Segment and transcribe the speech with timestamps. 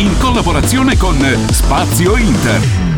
[0.00, 1.18] In collaborazione con
[1.50, 2.89] Spazio Inter.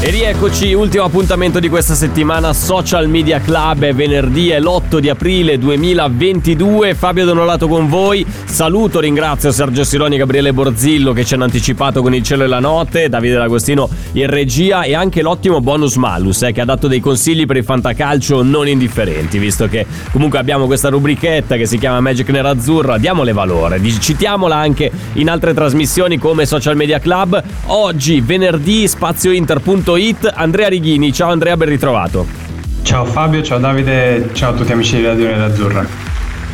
[0.00, 5.08] E rieccoci, ultimo appuntamento di questa settimana Social Media Club è venerdì è l'8 di
[5.08, 11.34] aprile 2022 Fabio Donolato con voi Saluto, ringrazio Sergio Sironi e Gabriele Borzillo che ci
[11.34, 15.60] hanno anticipato con il cielo e la notte Davide D'Agostino in regia e anche l'ottimo
[15.60, 19.84] bonus Malus eh, che ha dato dei consigli per il fantacalcio non indifferenti Visto che
[20.12, 25.52] comunque abbiamo questa rubrichetta che si chiama Magic Nerazzurra Diamole valore, citiamola anche in altre
[25.52, 27.42] trasmissioni come Social Media Club.
[27.66, 28.86] Oggi venerdì
[29.88, 31.12] spaziointer.it Andrea Righini.
[31.12, 32.26] Ciao Andrea, ben ritrovato.
[32.82, 36.07] Ciao Fabio, ciao Davide, ciao a tutti amici di Radio Nerazzurra.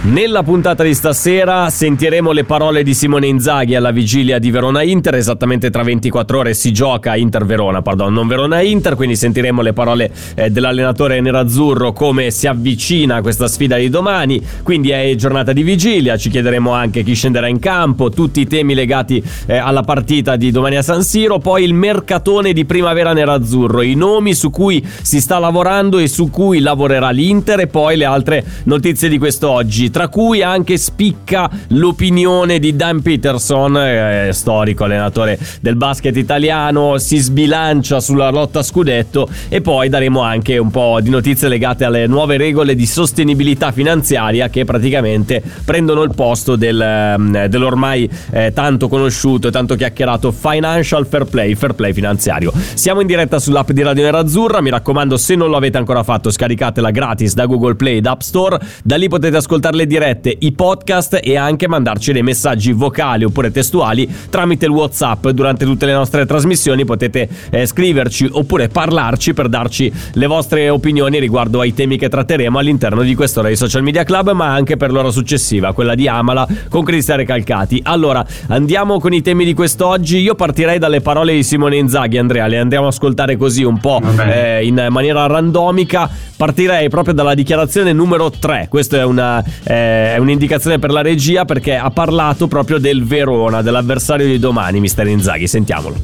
[0.04, 5.70] Nella puntata di stasera sentiremo le parole di Simone Inzaghi alla vigilia di Verona-Inter, esattamente
[5.70, 11.22] tra 24 ore si gioca Inter-Verona, pardon, non Verona-Inter, quindi sentiremo le parole eh, dell'allenatore
[11.22, 16.28] nerazzurro come si avvicina a questa sfida di domani, quindi è giornata di vigilia, ci
[16.28, 20.76] chiederemo anche chi scenderà in campo, tutti i temi legati eh, alla partita di domani
[20.76, 25.38] a San Siro, poi il mercatone di primavera nerazzurro, i nomi su cui si sta
[25.38, 30.42] lavorando e su cui lavorerà l'Inter e poi le altre notizie di quest'oggi tra cui
[30.42, 38.30] anche spicca l'opinione di Dan Peterson, eh, storico allenatore del basket italiano, si sbilancia sulla
[38.30, 42.86] lotta scudetto e poi daremo anche un po' di notizie legate alle nuove regole di
[42.86, 50.32] sostenibilità finanziaria che praticamente prendono il posto del, dell'ormai eh, tanto conosciuto e tanto chiacchierato
[50.32, 52.52] Financial Fair Play, Fair Play finanziario.
[52.74, 56.32] Siamo in diretta sull'app di Radio Nerazzurra, mi raccomando se non lo avete ancora fatto
[56.32, 60.52] scaricatela gratis da Google Play ed App Store, da lì potete ascoltare le dirette, i
[60.52, 65.28] podcast e anche mandarci dei messaggi vocali oppure testuali tramite il WhatsApp.
[65.28, 71.18] Durante tutte le nostre trasmissioni potete eh, scriverci oppure parlarci per darci le vostre opinioni
[71.18, 74.90] riguardo ai temi che tratteremo all'interno di quest'ora di Social Media Club, ma anche per
[74.90, 77.80] l'ora successiva, quella di Amala con Cristian Recalcati.
[77.84, 80.18] Allora, andiamo con i temi di quest'oggi.
[80.18, 84.00] Io partirei dalle parole di Simone Inzaghi, Andrea, le andiamo a ascoltare così un po'
[84.26, 86.08] eh, in maniera randomica.
[86.36, 88.66] Partirei proprio dalla dichiarazione numero 3.
[88.68, 93.62] Questa è una eh, è un'indicazione per la regia perché ha parlato proprio del Verona,
[93.62, 95.46] dell'avversario di domani, mister Inzaghi.
[95.46, 95.96] Sentiamolo.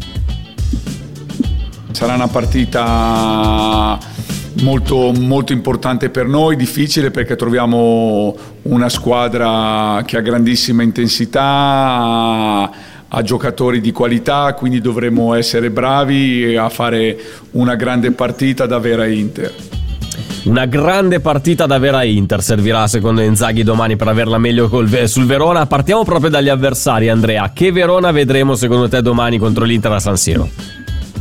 [1.93, 3.99] Sarà una partita
[4.63, 12.71] molto, molto importante per noi, difficile perché troviamo una squadra che ha grandissima intensità,
[13.09, 17.19] ha giocatori di qualità, quindi dovremo essere bravi a fare
[17.53, 19.80] una grande partita da vera Inter.
[20.43, 25.27] Una grande partita da vera Inter servirà secondo Inzaghi domani per averla meglio col, sul
[25.27, 25.67] Verona.
[25.67, 27.51] Partiamo proprio dagli avversari, Andrea.
[27.53, 30.49] Che Verona vedremo secondo te domani contro l'Inter a San Siro?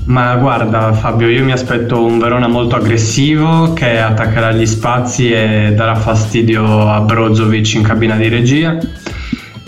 [0.06, 5.74] Ma guarda Fabio, io mi aspetto un Verona molto aggressivo che attaccherà gli spazi e
[5.76, 8.78] darà fastidio a Brozovic in cabina di regia.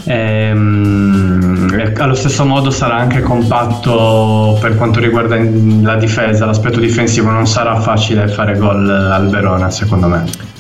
[0.06, 7.46] Ehm, allo stesso modo sarà anche compatto per quanto riguarda la difesa, l'aspetto difensivo non
[7.46, 10.51] sarà facile fare gol al Verona secondo me.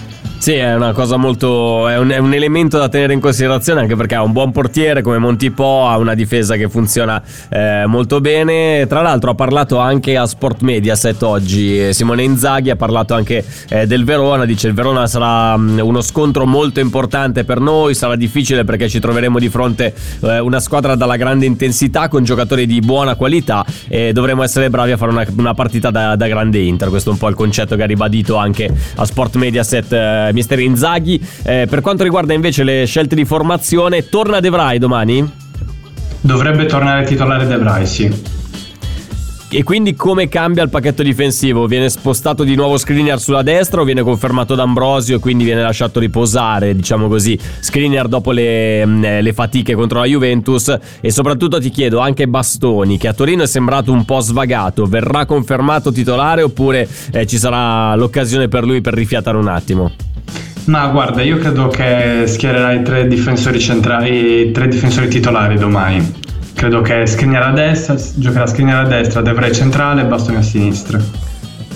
[0.41, 1.88] Sì, è una cosa molto.
[1.88, 5.03] È un, è un, elemento da tenere in considerazione anche perché ha un buon portiere
[5.03, 8.88] come Montipo, ha una difesa che funziona eh, molto bene.
[8.88, 11.94] Tra l'altro, ha parlato anche a Sport Mediaset oggi.
[11.94, 14.46] Simone Inzaghi ha parlato anche eh, del Verona.
[14.46, 17.94] Dice: Il Verona sarà um, uno scontro molto importante per noi.
[17.94, 22.66] Sarà difficile perché ci troveremo di fronte eh, una squadra dalla grande intensità con giocatori
[22.66, 26.57] di buona qualità e dovremo essere bravi a fare una, una partita da, da, grande
[26.57, 26.90] Inter.
[26.90, 30.59] Questo è un po' il concetto che ha ribadito anche a Sport Mediaset eh, mister
[30.59, 31.22] Inzaghi.
[31.44, 35.30] Eh, per quanto riguarda invece le scelte di formazione, torna De Vrij domani?
[36.22, 38.39] Dovrebbe tornare titolare De Vrij, sì.
[39.54, 41.68] E quindi come cambia il pacchetto difensivo?
[41.68, 46.00] Viene spostato di nuovo Skriniar sulla destra o viene confermato D'Ambrosio e quindi viene lasciato
[46.00, 50.74] riposare, diciamo così, Skriniar dopo le, mm, le, fatiche contro la Juventus?
[51.01, 55.25] E soprattutto ti chiedo anche Bastoni, che a Torino è sembrato un po' svagato, verrà
[55.25, 60.11] confermato titolare oppure eh, ci sarà l'occasione per lui per rifiatare un attimo?
[60.71, 66.13] Ma guarda, io credo che schiererai tre difensori centrali, tre difensori titolari domani.
[66.53, 70.97] Credo che Skriniar a destra, giocherà Skriniar a destra, Devray centrale e Bastoni a sinistra.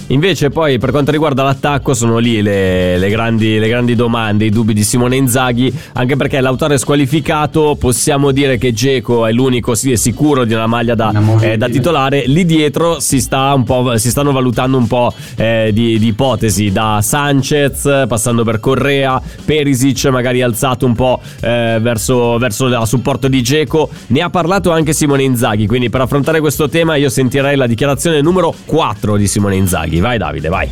[0.07, 4.51] Invece poi per quanto riguarda l'attacco sono lì le, le, grandi, le grandi, domande, i
[4.51, 9.73] dubbi di Simone Inzaghi, anche perché l'autore è squalificato, possiamo dire che Geco è l'unico
[9.73, 13.59] sì, è sicuro di una maglia da, eh, da, titolare, lì dietro si, sta
[13.95, 20.05] si stanno valutando un po' eh, di, di, ipotesi, da Sanchez passando per Correa, Perisic
[20.05, 24.93] magari alzato un po' eh, verso, verso il supporto di Geco, ne ha parlato anche
[24.93, 29.55] Simone Inzaghi, quindi per affrontare questo tema io sentirei la dichiarazione numero 4 di Simone
[29.55, 29.94] Inzaghi.
[29.95, 29.99] Draghi.
[29.99, 30.71] Vai Davide, vai.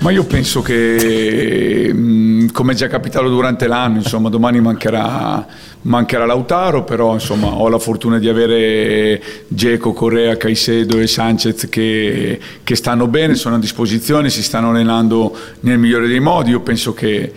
[0.00, 5.44] Ma io penso che, mm, come è già capitato durante l'anno, insomma, domani mancherà,
[5.82, 12.38] mancherà Lautaro, però insomma, ho la fortuna di avere Geco, Correa, Caicedo e Sanchez che,
[12.62, 16.50] che stanno bene, sono a disposizione, si stanno allenando nel migliore dei modi.
[16.50, 17.32] Io penso che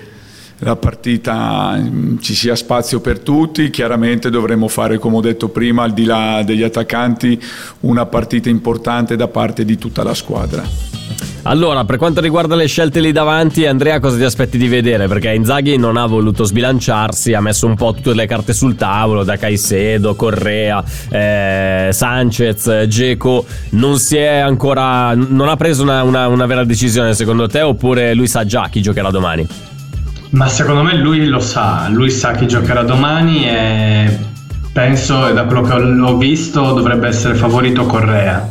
[0.63, 5.84] la partita mm, ci sia spazio per tutti, chiaramente dovremo fare, come ho detto prima,
[5.84, 7.40] al di là degli attaccanti,
[7.81, 10.63] una partita importante da parte di tutta la squadra.
[11.44, 15.08] Allora, per quanto riguarda le scelte lì davanti, Andrea, cosa ti aspetti di vedere?
[15.08, 19.24] Perché Inzaghi non ha voluto sbilanciarsi, ha messo un po' tutte le carte sul tavolo,
[19.24, 23.44] da Caicedo, Correa, eh, Sanchez, Geco.
[23.72, 25.16] Non si è ancora.
[25.16, 27.62] non ha preso una, una, una vera decisione secondo te?
[27.62, 29.70] Oppure lui sa già chi giocherà domani?
[30.31, 34.19] Ma secondo me lui lo sa, lui sa chi giocherà domani e
[34.72, 38.50] penso, da quello che ho visto, dovrebbe essere favorito Correa.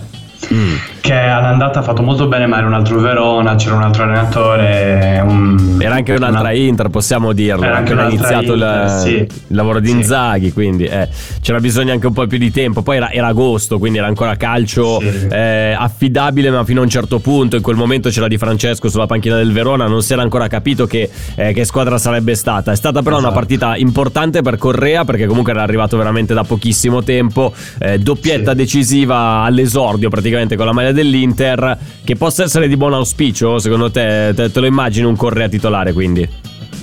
[0.53, 4.05] Mm che all'andata ha fatto molto bene ma era un altro Verona, c'era un altro
[4.05, 5.23] allenatore.
[5.25, 7.65] Un, era anche un'altra una, Inter, possiamo dirlo.
[7.65, 9.15] Era anche iniziato Inter, il, sì.
[9.15, 9.95] il, lavoro di sì.
[9.95, 11.09] Inzaghi, quindi eh,
[11.41, 12.83] c'era bisogno anche un po' più di tempo.
[12.83, 15.29] Poi era, era agosto, quindi era ancora calcio sì.
[15.31, 17.57] eh, affidabile, ma fino a un certo punto.
[17.57, 20.87] In quel momento c'era Di Francesco sulla panchina del Verona, non si era ancora capito
[20.87, 22.73] che, eh, che squadra sarebbe stata.
[22.73, 23.31] È stata però esatto.
[23.31, 27.53] una partita importante per Correa, perché comunque era arrivato veramente da pochissimo tempo.
[27.79, 33.59] Eh, doppietta decisiva all'esordio, praticamente con la maglia dell'Inter che possa essere di buon auspicio?
[33.59, 36.29] Secondo te, te, te lo immagini un Correa titolare quindi?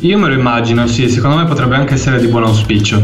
[0.02, 3.02] Io me lo immagino, sì, secondo me potrebbe anche essere di buon auspicio.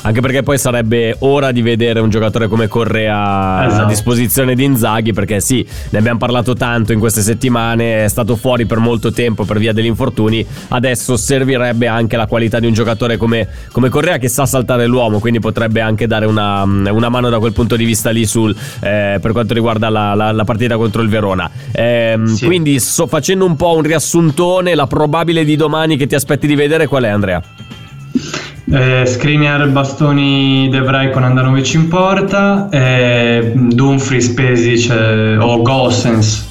[0.00, 3.82] Anche perché poi sarebbe ora di vedere un giocatore come Correa esatto.
[3.82, 8.36] a disposizione di Inzaghi, perché sì, ne abbiamo parlato tanto in queste settimane, è stato
[8.36, 12.72] fuori per molto tempo per via degli infortuni, adesso servirebbe anche la qualità di un
[12.72, 17.28] giocatore come, come Correa che sa saltare l'uomo, quindi potrebbe anche dare una, una mano
[17.28, 20.76] da quel punto di vista lì sul, eh, per quanto riguarda la, la, la, partita
[20.76, 21.50] contro il Verona.
[21.72, 22.46] Eh, sì.
[22.46, 26.54] Quindi sto facendo un po' un riassuntone, la probabile di domani che ti aspetti di
[26.54, 27.42] vedere qual è Andrea?
[28.70, 36.46] Eh, Skriniar, Bastoni, De Vrij con Andanovic in porta, eh, Dumfries, Pesic eh, o Gossens.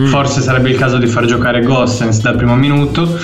[0.00, 0.06] Mm.
[0.06, 3.16] Forse sarebbe il caso di far giocare Gossens dal primo minuto.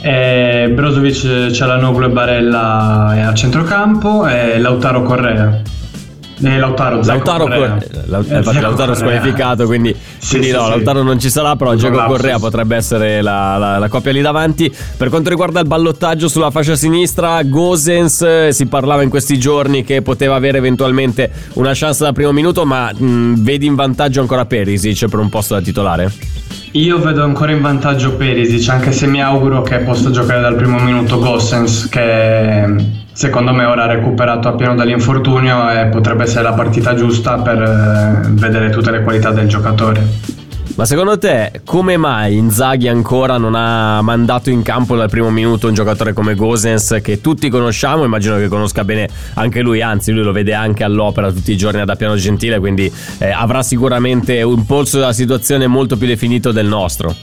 [0.00, 5.60] Eh, Brozovic, Cialanoglu e Barella a centrocampo e Lautaro Correa.
[6.42, 7.78] Eh, Lautaro, Lautaro, Correa.
[8.06, 10.70] Lautaro, eh, infatti Lautaro squalificato, quindi, sì, quindi sì, no, sì.
[10.70, 14.72] Lautaro non ci sarà, però Gioco Correa potrebbe essere la, la, la, coppia lì davanti.
[14.96, 19.84] Per quanto riguarda il ballottaggio sulla fascia sinistra, Gosens eh, si parlava in questi giorni
[19.84, 24.46] che poteva avere eventualmente una chance da primo minuto, ma mh, vedi in vantaggio ancora
[24.46, 26.10] Perisic per un posto da titolare?
[26.72, 30.78] Io vedo ancora in vantaggio Perisic, anche se mi auguro che possa giocare dal primo
[30.78, 37.36] minuto Gossens, che secondo me ora recuperato appieno dall'infortunio e potrebbe essere la partita giusta
[37.36, 40.38] per eh, vedere tutte le qualità del giocatore.
[40.76, 45.68] Ma secondo te come mai Inzaghi ancora non ha mandato in campo dal primo minuto
[45.68, 50.24] un giocatore come Gosens che tutti conosciamo, immagino che conosca bene anche lui, anzi lui
[50.24, 54.64] lo vede anche all'opera tutti i giorni ad Appiano Gentile, quindi eh, avrà sicuramente un
[54.64, 57.14] polso della situazione molto più definito del nostro.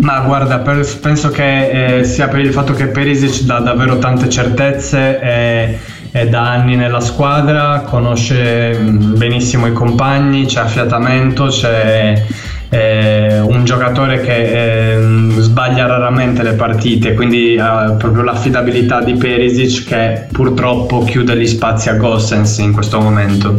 [0.00, 5.20] Ma guarda, penso che eh, sia per il fatto che Perisic dà davvero tante certezze
[5.20, 5.78] e,
[6.10, 12.22] è da anni nella squadra, conosce mm, benissimo i compagni, c'è affiatamento, c'è
[12.68, 19.84] eh, un giocatore che eh, sbaglia raramente le partite, quindi ha proprio l'affidabilità di Perisic
[19.86, 23.54] che purtroppo chiude gli spazi a Gossens in questo momento.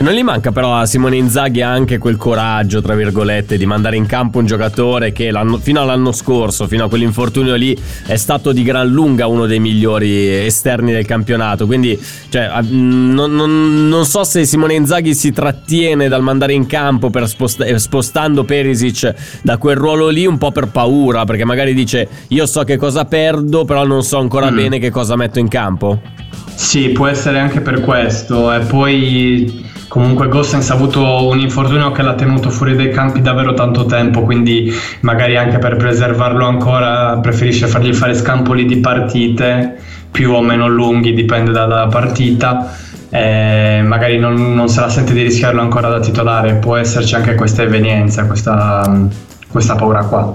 [0.00, 4.04] Non gli manca però a Simone Inzaghi anche quel coraggio, tra virgolette, di mandare in
[4.04, 5.30] campo un giocatore che
[5.60, 10.44] fino all'anno scorso, fino a quell'infortunio lì, è stato di gran lunga uno dei migliori
[10.44, 11.66] esterni del campionato.
[11.66, 11.96] Quindi,
[12.28, 17.28] cioè, non, non, non so se Simone Inzaghi si trattiene dal mandare in campo per
[17.28, 17.78] sposta- eh,
[18.26, 22.64] spostando Perisic da quel ruolo lì un po' per paura, perché magari dice io so
[22.64, 24.56] che cosa perdo, però non so ancora mm.
[24.56, 26.00] bene che cosa metto in campo.
[26.54, 28.52] Sì, può essere anche per questo.
[28.52, 33.54] E poi comunque Gossens ha avuto un infortunio che l'ha tenuto fuori dai campi davvero
[33.54, 39.78] tanto tempo, quindi magari anche per preservarlo ancora preferisce fargli fare scampoli di partite
[40.10, 42.74] più o meno lunghi, dipende dalla partita.
[43.08, 47.34] Eh, magari non, non, se la sente di rischiarlo ancora da titolare, può esserci anche
[47.34, 49.08] questa evenienza, questa,
[49.48, 50.34] questa paura qua.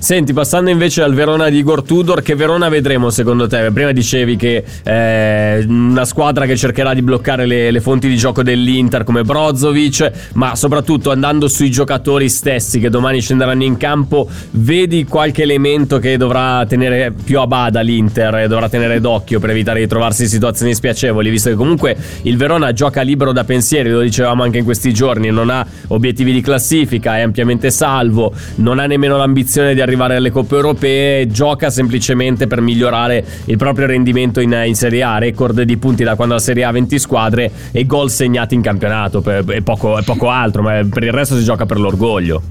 [0.00, 3.70] Senti, passando invece al Verona di Igor Tudor, che Verona vedremo secondo te?
[3.70, 8.42] Prima dicevi che è una squadra che cercherà di bloccare le, le, fonti di gioco
[8.42, 15.04] dell'Inter come Brozovic, ma soprattutto andando sui giocatori stessi che domani scenderanno in campo, vedi
[15.04, 19.80] qualche elemento che dovrà tenere più a bada l'Inter e dovrà tenere d'occhio per evitare
[19.80, 24.00] di trovarsi in situazioni spiacevoli, visto che comunque il Verona gioca libero da pensieri, lo
[24.00, 28.86] dicevamo anche in questi giorni, non ha obiettivi di classifica, è ampiamente salvo, non ha
[28.86, 34.40] nemmeno l'ambizione di arrivare arrivare alle coppe europee, gioca semplicemente per migliorare il proprio rendimento
[34.40, 37.50] in, in Serie A, record di punti da quando la Serie A ha 20 squadre
[37.72, 41.66] e gol segnati in campionato, è poco, poco altro, ma per il resto si gioca
[41.66, 42.42] per l'orgoglio.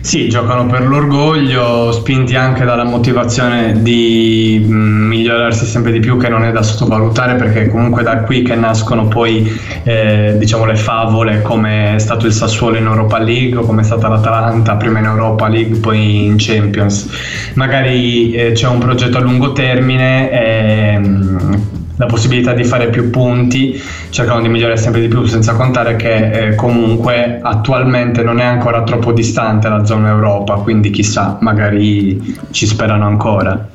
[0.00, 6.28] Sì, giocano per l'orgoglio, spinti anche dalla motivazione di mm, migliorarsi sempre di più, che
[6.28, 9.50] non è da sottovalutare, perché comunque da qui che nascono poi
[9.82, 14.08] eh, diciamo le favole, come è stato il Sassuolo in Europa League, come è stata
[14.08, 17.08] l'Atalanta, prima in Europa League, poi in Champions.
[17.54, 20.30] Magari eh, c'è un progetto a lungo termine.
[20.30, 23.80] Eh, la possibilità di fare più punti,
[24.10, 28.82] cercano di migliorare sempre di più, senza contare che eh, comunque attualmente non è ancora
[28.82, 33.68] troppo distante la zona Europa, quindi chissà, magari ci sperano ancora.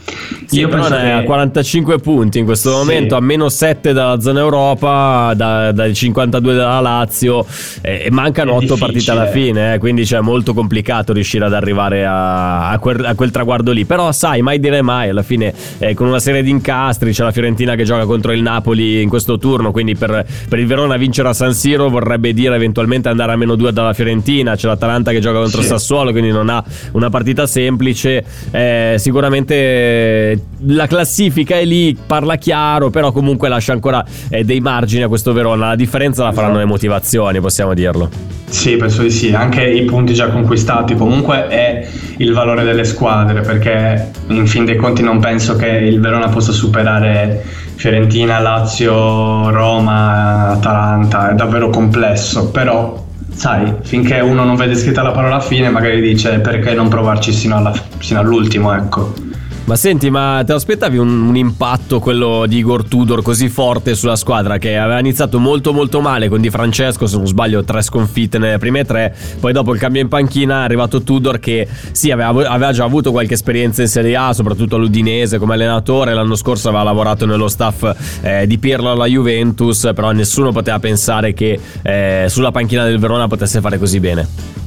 [0.52, 1.12] Io penso che...
[1.12, 3.22] a 45 punti in questo momento, sì.
[3.22, 7.46] a meno 7 dalla zona Europa, da, dai 52 dalla Lazio,
[7.82, 11.54] eh, e mancano 8 partite alla fine, eh, quindi cioè, è molto complicato riuscire ad
[11.54, 13.86] arrivare a, a, quel, a, quel, traguardo lì.
[13.86, 17.32] Però sai, mai dire mai, alla fine eh, con una serie di incastri c'è la
[17.32, 21.28] Fiorentina che gioca contro il Napoli in questo turno, quindi per, per, il Verona vincere
[21.30, 25.20] a San Siro vorrebbe dire eventualmente andare a meno 2 dalla Fiorentina, c'è l'Atalanta che
[25.20, 25.68] gioca contro sì.
[25.68, 26.64] Sassuolo, quindi non ha
[26.94, 28.24] una partita semplice.
[28.52, 35.04] Eh, sicuramente la classifica è lì, parla chiaro, però comunque lascia ancora eh, dei margini
[35.04, 35.70] a questo Verona.
[35.70, 38.10] La differenza la faranno le motivazioni, possiamo dirlo.
[38.50, 41.86] Sì, penso di sì, anche i punti già conquistati comunque è
[42.18, 46.54] il valore delle squadre perché in fin dei conti non penso che il Verona possa
[46.54, 47.44] superare
[47.76, 55.12] Fiorentina, Lazio, Roma, Atalanta, è davvero complesso, però sai, finché uno non vede scritta la
[55.12, 59.14] parola fine magari dice perché non provarci sino, alla, sino all'ultimo, ecco.
[59.68, 64.16] Ma senti, ma ti aspettavi un, un, impatto, quello di Igor Tudor, così forte sulla
[64.16, 68.38] squadra che aveva iniziato molto molto male con Di Francesco, se non sbaglio tre sconfitte
[68.38, 72.30] nelle prime tre, poi dopo il cambio in panchina è arrivato Tudor che sì, aveva,
[72.30, 76.84] aveva già avuto qualche esperienza in Serie A, soprattutto all'Udinese come allenatore, l'anno scorso aveva
[76.84, 82.52] lavorato nello staff eh, di Pirlo alla Juventus, però nessuno poteva pensare che eh, sulla
[82.52, 84.67] panchina del Verona potesse fare così bene.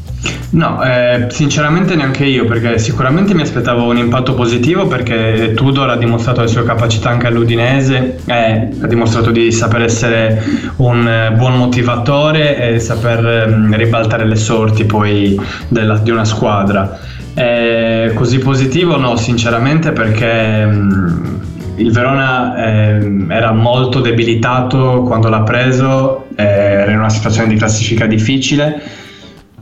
[0.50, 5.96] No, eh, sinceramente neanche io, perché sicuramente mi aspettavo un impatto positivo perché Tudor ha
[5.96, 10.42] dimostrato le sue capacità anche all'Udinese, eh, ha dimostrato di saper essere
[10.76, 16.98] un eh, buon motivatore e saper eh, ribaltare le sorti poi della, di una squadra.
[17.32, 20.64] Eh, così positivo no, sinceramente perché...
[20.66, 21.38] Mh, mm,
[21.76, 27.56] il Verona eh, era molto debilitato quando l'ha preso, eh, era in una situazione di
[27.56, 28.82] classifica difficile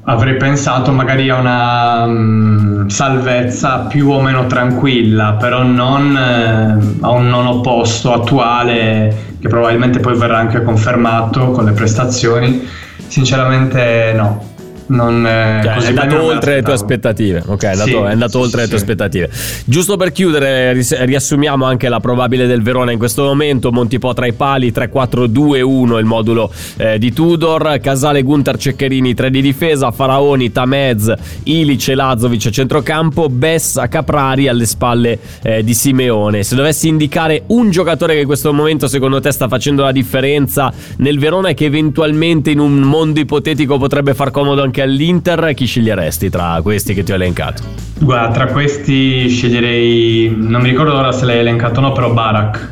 [0.08, 7.10] avrei pensato magari a una um, salvezza più o meno tranquilla, però non eh, a
[7.10, 12.66] un non opposto attuale che probabilmente poi verrà anche confermato con le prestazioni.
[13.06, 14.42] Sinceramente no,
[14.88, 17.42] non è, cioè, è andato oltre le tue aspettative.
[17.46, 19.30] Ok, è andato, sì, è andato sì, oltre sì, le tue aspettative.
[19.64, 23.70] Giusto per chiudere, riassumiamo anche la probabile del Verona in questo momento.
[23.70, 27.78] Montipò tra i pali 3-4-2-1 il modulo eh, di Tudor.
[27.80, 29.90] Casale, Gunter, Ceccherini 3 di difesa.
[29.90, 31.12] Faraoni, Tamez,
[31.44, 33.28] Ilic e Lazovic a centrocampo.
[33.28, 36.42] Bessa, Caprari alle spalle eh, di Simeone.
[36.42, 40.72] Se dovessi indicare un giocatore che in questo momento secondo te sta facendo la differenza
[40.96, 45.54] nel Verona e che eventualmente in un mondo ipotetico potrebbe far comodo anche anche all'Inter,
[45.54, 47.62] chi sceglieresti tra questi che ti ho elencato?
[47.98, 52.68] Guarda, tra questi sceglierei, non mi ricordo ora se l'hai elencato o no, però Barak.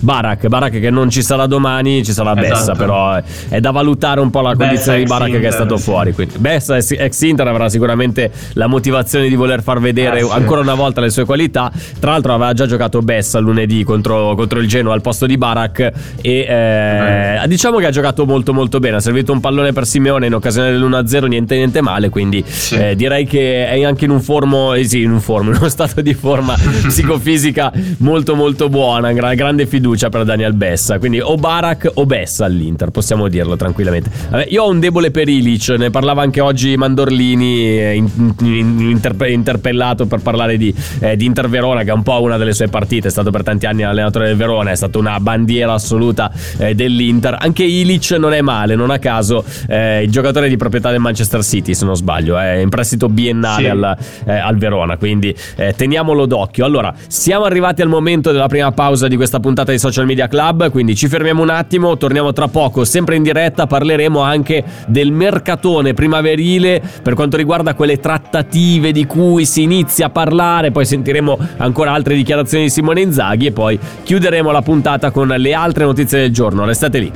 [0.00, 2.78] Barak, Barak che non ci sarà domani, ci sarà Bessa, esatto.
[2.78, 5.76] però è, è, da valutare un po' la condizione di Barak Inter, che è stato
[5.76, 5.82] sì.
[5.82, 6.12] fuori.
[6.12, 6.38] Quindi.
[6.38, 10.30] Bessa ex Inter avrà sicuramente la motivazione di voler far vedere eh, sì.
[10.32, 11.70] ancora una volta le sue qualità.
[11.98, 15.92] Tra l'altro aveva già giocato Bessa lunedì contro, contro il Genoa al posto di Barak
[16.20, 20.26] e eh, diciamo che ha giocato molto molto bene, ha servito un pallone per Simeone
[20.26, 22.76] in occasione dell'1-0, niente niente male, quindi sì.
[22.76, 25.68] eh, direi che è anche in un formo, eh, sì, in un formo, in uno
[25.68, 26.54] stato di forma
[26.88, 30.98] psicofisica molto molto buona, grande fiducia fiducia per Daniel Bessa.
[30.98, 34.10] Quindi o Barak o Bessa all'Inter, possiamo dirlo tranquillamente.
[34.30, 38.80] Vabbè, io ho un debole per Ilic, ne parlava anche oggi Mandorlini, eh, in, in,
[38.80, 42.52] interpe- interpellato per parlare di, eh, di, Inter Verona, che è un po' una delle
[42.52, 46.30] sue partite, è stato per tanti anni allenatore del Verona, è stata una bandiera assoluta
[46.58, 47.36] eh, dell'Inter.
[47.38, 51.42] Anche Ilic non è male, non a caso eh, il giocatore di proprietà del Manchester
[51.42, 53.68] City, se non sbaglio, è in prestito biennale sì.
[53.68, 56.64] al, eh, al, Verona, quindi eh, teniamolo d'occhio.
[56.64, 60.70] Allora, siamo arrivati al momento della prima pausa di questa puntata di Social Media Club,
[60.70, 65.94] quindi ci fermiamo un attimo, torniamo tra poco, sempre in diretta, parleremo anche del mercatone
[65.94, 71.92] primaverile per quanto riguarda quelle trattative di cui si inizia a parlare, poi sentiremo ancora
[71.92, 76.32] altre dichiarazioni di Simone Inzaghi e poi chiuderemo la puntata con le altre notizie del
[76.32, 76.66] giorno.
[76.66, 77.12] Restate lì.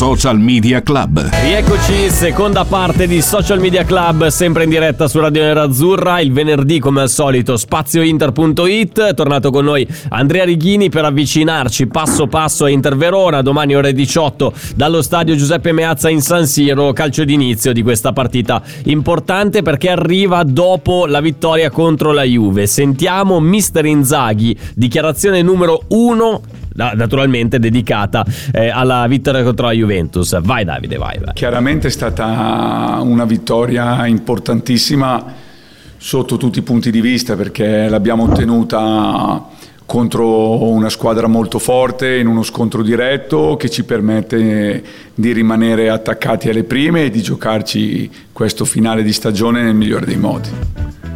[0.00, 1.28] Social Media Club.
[1.42, 6.20] Rieccoci, seconda parte di Social Media Club, sempre in diretta su Radio Nerazzurra.
[6.20, 8.98] Il venerdì, come al solito, spaziointer.it.
[8.98, 13.42] È tornato con noi Andrea Righini per avvicinarci passo passo a Inter Verona.
[13.42, 16.94] Domani, ore 18, dallo stadio Giuseppe Meazza in San Siro.
[16.94, 22.66] Calcio d'inizio di questa partita importante perché arriva dopo la vittoria contro la Juve.
[22.66, 26.40] Sentiamo Mister Inzaghi, dichiarazione numero 1
[26.74, 30.40] naturalmente dedicata eh, alla vittoria contro la Juventus.
[30.40, 31.34] Vai Davide, vai, vai.
[31.34, 35.48] Chiaramente è stata una vittoria importantissima
[35.96, 39.48] sotto tutti i punti di vista perché l'abbiamo ottenuta
[39.84, 44.82] contro una squadra molto forte in uno scontro diretto che ci permette
[45.20, 50.16] di rimanere attaccati alle prime e di giocarci questo finale di stagione nel migliore dei
[50.16, 50.48] modi.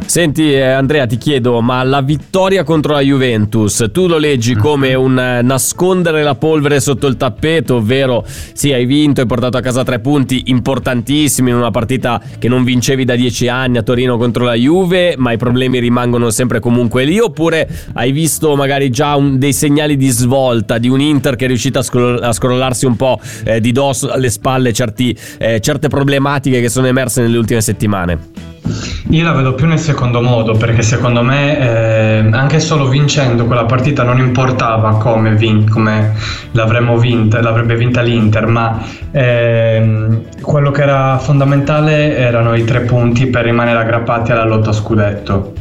[0.05, 4.61] Senti eh, Andrea ti chiedo, ma la vittoria contro la Juventus, tu lo leggi mhm.
[4.61, 9.57] come un eh, nascondere la polvere sotto il tappeto, ovvero sì hai vinto, hai portato
[9.57, 13.81] a casa tre punti importantissimi in una partita che non vincevi da dieci anni a
[13.81, 18.91] Torino contro la Juve, ma i problemi rimangono sempre comunque lì, oppure hai visto magari
[18.91, 22.31] già un, dei segnali di svolta di un Inter che è riuscito a, scroll- a
[22.31, 27.21] scrollarsi un po' eh, di dosso alle spalle certi, eh, certe problematiche che sono emerse
[27.21, 28.53] nelle ultime settimane?
[29.09, 33.65] Io la vedo più nel secondo modo perché secondo me eh, anche solo vincendo quella
[33.65, 36.13] partita non importava come, vin- come
[36.51, 43.27] l'avremmo vinta, l'avrebbe vinta l'Inter, ma eh, quello che era fondamentale erano i tre punti
[43.27, 45.53] per rimanere aggrappati alla lotta scudetto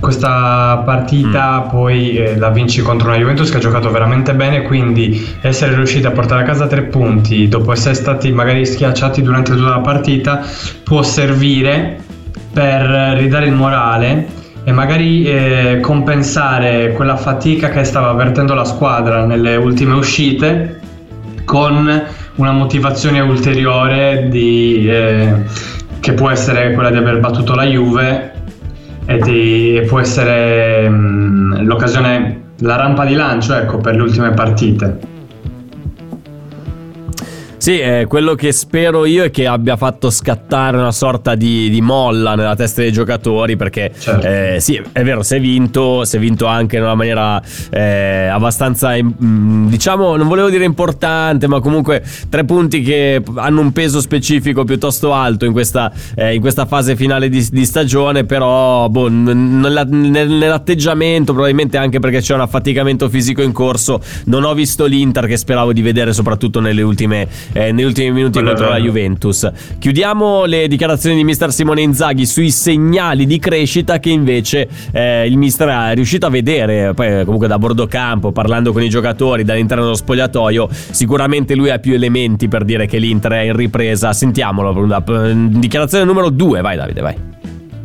[0.00, 1.68] questa partita mm.
[1.68, 6.06] poi eh, la vinci contro una Juventus che ha giocato veramente bene, quindi essere riusciti
[6.06, 10.44] a portare a casa tre punti dopo essere stati magari schiacciati durante tutta la partita
[10.82, 11.98] può servire
[12.52, 12.82] per
[13.18, 19.56] ridare il morale e magari eh, compensare quella fatica che stava avvertendo la squadra nelle
[19.56, 20.80] ultime uscite
[21.44, 22.04] con
[22.36, 25.34] una motivazione ulteriore di, eh,
[26.00, 28.29] che può essere quella di aver battuto la Juve
[29.10, 35.09] e, di, può essere mh, l'occasione, la rampa di lancio ecco, per le ultime partite.
[37.60, 41.82] Sì, eh, quello che spero io è che abbia fatto scattare una sorta di, di
[41.82, 44.26] molla nella testa dei giocatori perché certo.
[44.26, 48.28] eh, sì, è vero, si è vinto, si è vinto anche in una maniera eh,
[48.28, 54.00] abbastanza, mm, diciamo, non volevo dire importante, ma comunque tre punti che hanno un peso
[54.00, 59.10] specifico piuttosto alto in questa, eh, in questa fase finale di, di stagione, però boh,
[59.10, 65.26] nella, nell'atteggiamento, probabilmente anche perché c'è un affaticamento fisico in corso, non ho visto l'Inter
[65.26, 69.50] che speravo di vedere soprattutto nelle ultime eh, negli ultimi minuti Quello contro la Juventus.
[69.78, 75.36] Chiudiamo le dichiarazioni di mister Simone Inzaghi sui segnali di crescita che invece eh, il
[75.36, 79.84] mister è riuscito a vedere, poi comunque da bordo campo, parlando con i giocatori dall'interno
[79.84, 84.12] dello spogliatoio, sicuramente lui ha più elementi per dire che l'Inter è in ripresa.
[84.12, 85.02] Sentiamolo,
[85.50, 87.30] dichiarazione numero 2, vai Davide, vai.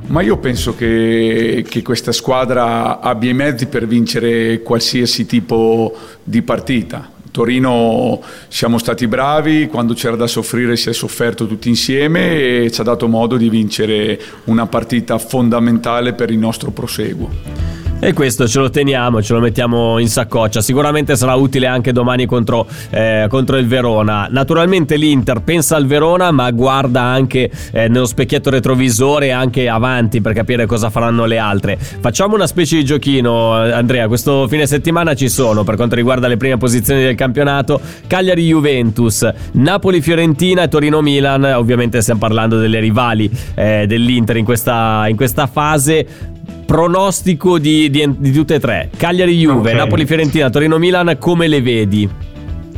[0.08, 6.44] Ma io penso che, che, questa squadra abbia i mezzi per vincere qualsiasi tipo di
[6.44, 7.10] partita.
[7.36, 12.80] Torino siamo stati bravi, quando c'era da soffrire si è sofferto tutti insieme e ci
[12.80, 17.85] ha dato modo di vincere una partita fondamentale per il nostro proseguo.
[18.06, 20.62] E questo ce lo teniamo, ce lo mettiamo in saccoccia.
[20.62, 24.28] Sicuramente sarà utile anche domani contro, eh, contro il Verona.
[24.30, 30.34] Naturalmente l'Inter pensa al Verona, ma guarda anche eh, nello specchietto retrovisore anche avanti per
[30.34, 31.80] capire cosa faranno le altre.
[31.80, 34.08] Facciamo una specie di giochino, Andrea.
[34.08, 40.62] Questo fine settimana ci sono per quanto riguarda le prime posizioni del campionato: Cagliari-Juventus, Napoli-Fiorentina
[40.62, 41.44] e Torino-Milan.
[41.56, 46.34] Ovviamente stiamo parlando delle rivali eh, dell'Inter in questa, in questa fase
[46.66, 48.90] pronostico di, di, di tutte e tre.
[48.96, 49.76] Cagliari-Juve, okay.
[49.76, 52.10] Napoli-Fiorentina, Torino-Milan, come le vedi?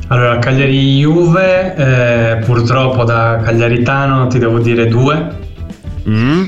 [0.09, 5.45] Allora, Cagliari-Juve, eh, purtroppo da cagliaritano ti devo dire due.
[6.07, 6.43] Mm.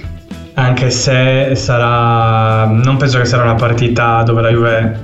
[0.53, 4.99] anche se sarà non penso che sarà una partita dove la Juve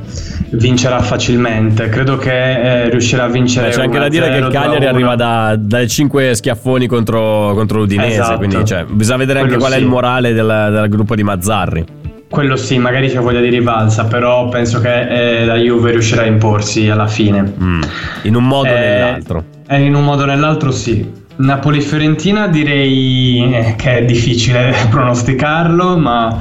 [0.52, 4.48] vincerà facilmente credo che eh, riuscirà a vincere Beh, c'è anche da dire che il
[4.48, 8.38] Cagliari arriva da, dai 5 schiaffoni contro, contro l'Udinese Esatto.
[8.38, 9.84] quindi cioè, bisogna vedere anche Quello qual è sì.
[9.84, 11.86] il morale del, del gruppo di Mazzarri
[12.30, 16.26] quello sì magari c'è voglia di rivalsa però penso che eh, la Juve riuscirà a
[16.26, 17.82] imporsi alla fine Mm.
[18.24, 21.24] in un modo o Eh, nell'altro eh, in un modo o nell'altro sì.
[21.38, 26.40] Napoli-Fiorentina direi eh, che è difficile pronosticarlo, ma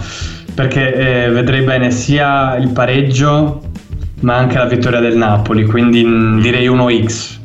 [0.55, 3.61] perché eh, vedrei bene sia il pareggio
[4.21, 7.39] ma anche la vittoria del Napoli, quindi mm, direi 1x.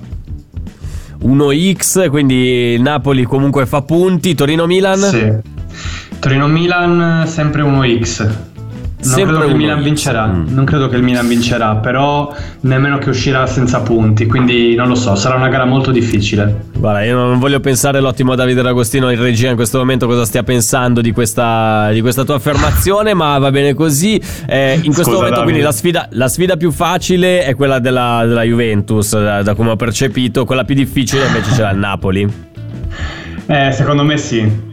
[1.24, 5.34] 1x quindi Napoli comunque fa punti Torino-Milan Sì.
[6.20, 8.48] Torino-Milan sempre 1x.
[9.02, 9.58] Non Sempre credo che il 1x.
[9.58, 10.46] Milan vincerà, Mm.
[10.50, 14.96] non credo che il Milan vincerà, però nemmeno che uscirà senza punti, quindi non lo
[14.96, 16.66] so, sarà una gara molto difficile.
[16.76, 20.44] Guarda, io non voglio pensare l'ottimo Davide D'Agostino in regia in questo momento cosa stia
[20.44, 24.22] pensando di questa, di questa tua affermazione, ma va bene così.
[24.46, 25.44] Eh, in questo Scusa, momento, Davide.
[25.44, 29.70] quindi, la sfida, la sfida più facile è quella della, della Juventus, da, da come
[29.70, 30.44] ho percepito.
[30.44, 32.28] Quella più difficile invece ce l'ha il Napoli.
[33.46, 34.68] Eh, secondo me sì.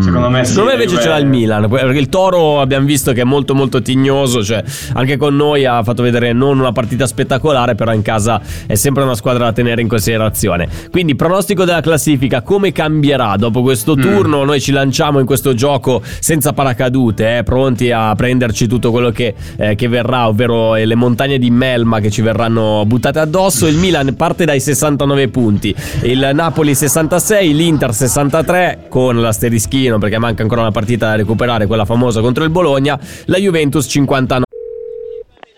[0.00, 0.52] Secondo me sì.
[0.52, 3.54] Secondo me invece ce l'ha il Milan, perché il Toro abbiamo visto che è molto
[3.54, 4.62] molto tignoso, cioè
[4.94, 9.04] anche con noi ha fatto vedere non una partita spettacolare, però in casa è sempre
[9.04, 10.68] una squadra da tenere in considerazione.
[10.90, 14.00] Quindi pronostico della classifica, come cambierà dopo questo Mm.
[14.00, 14.44] turno?
[14.44, 19.34] Noi ci lanciamo in questo gioco senza paracadute, eh, pronti a prenderci tutto quello che,
[19.56, 23.66] eh, che verrà, ovvero eh, le montagne di melma che ci verranno buttate addosso.
[23.68, 30.42] Il Milan parte dai 69 punti, il Napoli 66, l'Inter 63 con l'asterischino perché manca
[30.42, 34.44] ancora una partita da recuperare, quella famosa contro il Bologna, la Juventus 59.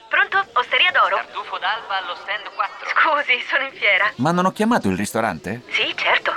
[0.08, 0.48] Pronto?
[0.52, 1.16] Osteria d'oro?
[1.16, 2.88] Tartufo d'alba allo stand 4.
[2.92, 4.12] Scusi, sono in fiera.
[4.16, 5.62] Ma non ho chiamato il ristorante?
[5.68, 6.32] Sì, certo.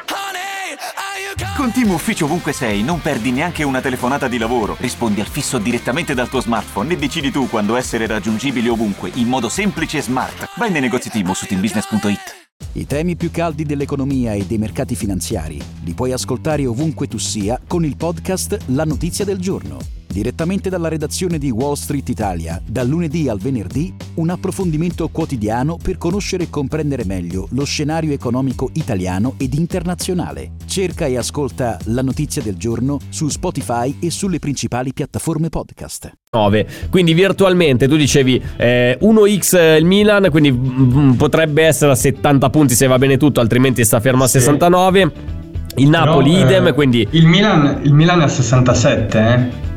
[1.55, 4.77] Con Team Ufficio ovunque sei, non perdi neanche una telefonata di lavoro.
[4.79, 9.27] Rispondi al fisso direttamente dal tuo smartphone e decidi tu quando essere raggiungibile ovunque, in
[9.27, 10.51] modo semplice e smart.
[10.55, 12.38] Vai nei negozi Team o su teambusiness.it.
[12.73, 17.59] I temi più caldi dell'economia e dei mercati finanziari li puoi ascoltare ovunque tu sia
[17.67, 19.98] con il podcast La Notizia del Giorno.
[20.11, 25.99] Direttamente dalla redazione di Wall Street Italia, dal lunedì al venerdì, un approfondimento quotidiano per
[25.99, 30.53] conoscere e comprendere meglio lo scenario economico italiano ed internazionale.
[30.65, 36.11] Cerca e ascolta La Notizia del Giorno su Spotify e sulle principali piattaforme podcast.
[36.31, 36.67] 9.
[36.89, 42.73] Quindi virtualmente tu dicevi eh, 1x il Milan, quindi mm, potrebbe essere a 70 punti
[42.73, 44.39] se va bene tutto, altrimenti sta fermo a Sì.
[44.39, 45.11] 69.
[45.75, 49.67] Il Napoli Però, idem, eh, quindi Il Milan, il Milan è a 67, eh?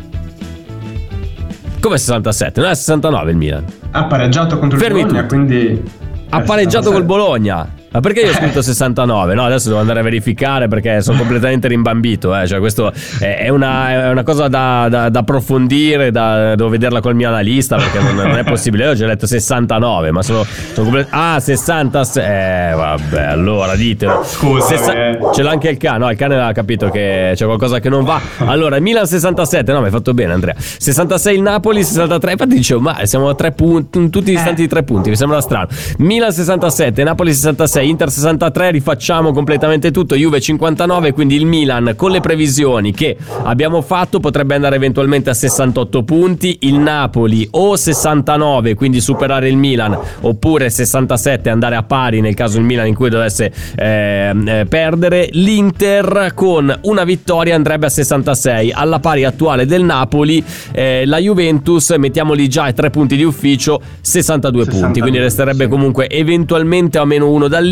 [1.83, 2.61] Come 67?
[2.61, 3.65] Non è 69 il Milan.
[3.91, 5.35] Ha pareggiato contro Fermi il Bologna, tutti.
[5.35, 5.83] quindi...
[6.31, 6.93] Ha pareggiato 67.
[6.93, 7.69] col Bologna.
[7.93, 9.35] Ma perché io ho scritto 69?
[9.35, 12.37] No, adesso devo andare a verificare perché sono completamente rimbambito.
[12.37, 12.47] Eh.
[12.47, 17.15] Cioè, questo è una, è una cosa da, da- da approfondire, da, devo vederla col
[17.15, 18.85] mio analista perché non, non è possibile.
[18.85, 22.25] Io ho già letto 69, ma sono, sono complet- Ah, 66.
[22.25, 24.23] Eh, vabbè, allora ditelo.
[24.25, 25.19] Scusa, eh.
[25.35, 25.99] Ce l'ha anche il cane.
[25.99, 28.21] No, il cane ha capito che c'è qualcosa che non va.
[28.39, 29.71] Allora, Milan 67.
[29.73, 30.55] No, mi hai fatto bene, Andrea.
[30.59, 32.33] 66 il Napoli, 63.
[32.33, 35.11] Infatti dicevo, ma siamo a tre punti, tutti distanti di tre punti.
[35.11, 35.69] Mi sembra strano.
[35.99, 38.71] Milan 67, Napoli 66, Inter 63.
[38.71, 40.15] Rifacciamo completamente tutto.
[40.15, 41.13] Juve 59.
[41.13, 46.59] Quindi il Milan, con le previsioni che abbiamo fatto, potrebbe andare eventualmente a 68 punti.
[46.63, 52.59] Il Napoli o 69, quindi superare il Milan, oppure 67, andare a pari nel caso
[52.59, 55.29] il Milan in cui dovesse ehm, eh, perdere.
[55.33, 60.43] L'Inter con una vittoria andrebbe a 66, alla pari attuale del Napoli.
[60.73, 65.65] eh, la Juventus, mettiamoli già ai tre punti di ufficio, 62, punti, 62, quindi resterebbe
[65.65, 65.71] sì.
[65.71, 67.72] comunque eventualmente a meno uno dall'Inter.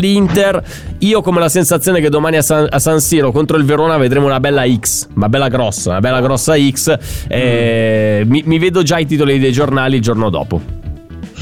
[0.99, 3.97] Io ho come la sensazione che domani a San, a San Siro contro il Verona
[3.97, 6.97] vedremo una bella X, una bella grossa, una bella grossa X.
[7.27, 10.79] eh, mi, mi vedo già i titoli dei giornali il giorno dopo.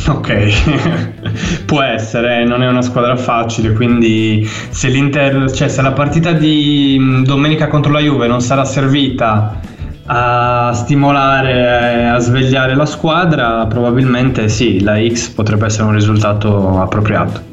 [0.07, 6.31] Ok, può essere, non è una squadra facile, quindi se l'Inter, cioè se la partita
[6.31, 9.59] di mh, domenica contro la Juve non sarà servita
[10.05, 17.48] a stimolare, a svegliare la squadra, probabilmente sì, la X potrebbe essere un risultato appropriato.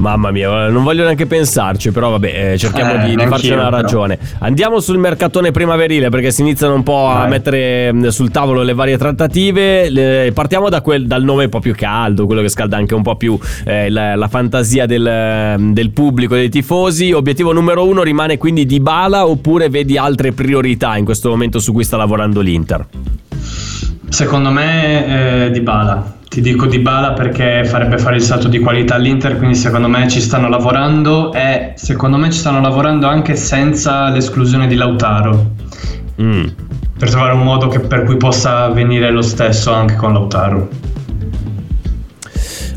[0.00, 3.64] Mamma mia, non voglio neanche pensarci, però vabbè, eh, cerchiamo Eh, di, di farci una
[3.64, 3.76] però.
[3.82, 4.18] ragione.
[4.38, 8.72] Andiamo sul mercatone primaverile perché si iniziano un po' a mettere mh, sul tavolo le
[8.72, 9.90] varie trattative.
[9.90, 13.02] Le- partiamo da quel- dal nome un po' più caldo, quello che scalda anche un
[13.02, 17.12] po' più eh, la, la fantasia del, del pubblico e dei tifosi.
[17.12, 21.84] Obiettivo numero uno rimane quindi Dybala oppure vedi altre priorità in questo momento su cui
[21.84, 22.86] sta lavorando l'Inter?
[24.08, 26.14] Secondo me eh, Dybala.
[26.30, 30.20] Ti dico Dybala perché farebbe fare il salto di qualità all'Inter, quindi secondo me ci
[30.20, 35.50] stanno lavorando e secondo me ci stanno lavorando anche senza l'esclusione di Lautaro.
[36.22, 36.44] Mm.
[36.96, 40.68] per trovare un modo che, per cui possa avvenire lo stesso anche con Lautaro.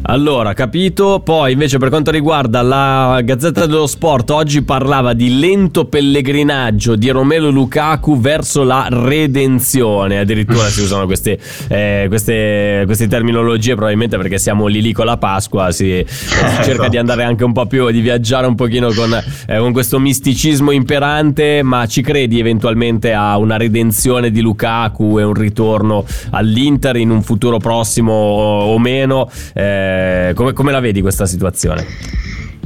[0.06, 1.22] Allora, capito.
[1.24, 7.10] Poi invece per quanto riguarda la Gazzetta dello Sport, oggi parlava di lento pellegrinaggio di
[7.10, 10.20] Romelo Lukaku verso la redenzione.
[10.20, 11.40] Addirittura si usano queste,
[11.70, 15.72] eh, queste, queste, terminologie, probabilmente perché siamo lì lì con la Pasqua.
[15.72, 19.14] Si, si cerca di andare anche un po' più, di viaggiare un pochino con,
[19.48, 21.64] eh, con questo misticismo imperante.
[21.64, 27.22] Ma ci credi eventualmente a una redenzione di Lukaku e un ritorno all'Inter in un
[27.22, 29.30] futuro prossimo o, o meno?
[29.54, 29.92] Eh,
[30.30, 31.86] eh, come, come la vedi questa situazione?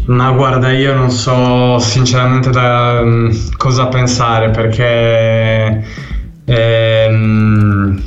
[0.05, 5.83] Ma guarda, io non so sinceramente da um, cosa pensare perché
[6.45, 8.03] ehm,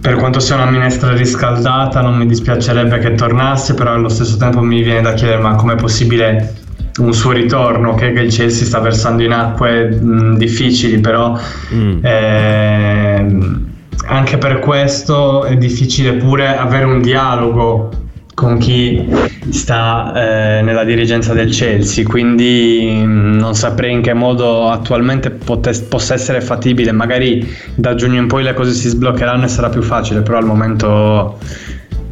[0.00, 4.60] per quanto sia una minestra riscaldata non mi dispiacerebbe che tornasse, però allo stesso tempo
[4.60, 6.54] mi viene da chiedere ma com'è possibile
[6.98, 11.36] un suo ritorno, che, che il Chelsea sta versando in acque mh, difficili, però
[11.74, 11.98] mm.
[12.00, 13.66] ehm,
[14.06, 17.90] anche per questo è difficile pure avere un dialogo
[18.34, 19.06] con chi
[19.50, 25.80] sta eh, nella dirigenza del Chelsea, quindi mm, non saprei in che modo attualmente potes-
[25.82, 29.82] possa essere fattibile, magari da giugno in poi le cose si sbloccheranno e sarà più
[29.82, 31.38] facile, però al momento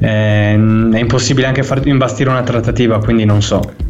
[0.01, 3.88] eh, è impossibile anche far imbastire una trattativa, quindi non so.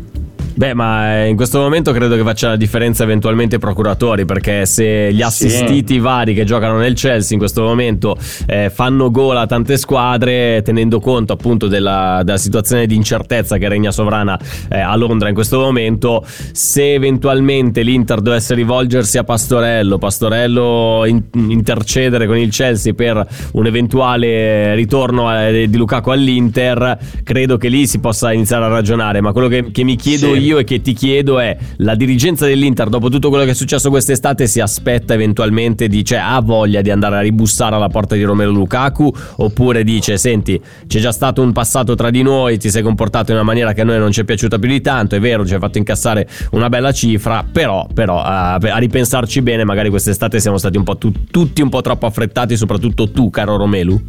[0.58, 5.12] Beh, ma in questo momento credo che faccia la differenza eventualmente i procuratori, perché se
[5.12, 5.98] gli assistiti sì.
[6.00, 10.98] vari che giocano nel Chelsea in questo momento eh, fanno gola a tante squadre, tenendo
[10.98, 14.36] conto appunto della, della situazione di incertezza che regna sovrana
[14.68, 21.22] eh, a Londra in questo momento, se eventualmente l'Inter dovesse rivolgersi a Pastorello, Pastorello in,
[21.34, 27.86] intercedere con il Chelsea per un eventuale ritorno eh, di Lukaku all'Inter, credo che lì
[27.86, 30.46] si possa iniziare a ragionare, ma quello che, che mi chiedo sì.
[30.47, 33.54] io io e che ti chiedo è la dirigenza dell'Inter dopo tutto quello che è
[33.54, 38.22] successo quest'estate si aspetta eventualmente dice ha voglia di andare a ribussare alla porta di
[38.22, 39.12] Romero Lukaku?
[39.36, 43.36] Oppure dice senti c'è già stato un passato tra di noi ti sei comportato in
[43.36, 45.54] una maniera che a noi non ci è piaciuta più di tanto è vero ci
[45.54, 50.56] hai fatto incassare una bella cifra però, però a, a ripensarci bene magari quest'estate siamo
[50.56, 54.00] stati un tu, tutti un po' troppo affrettati soprattutto tu caro Romelu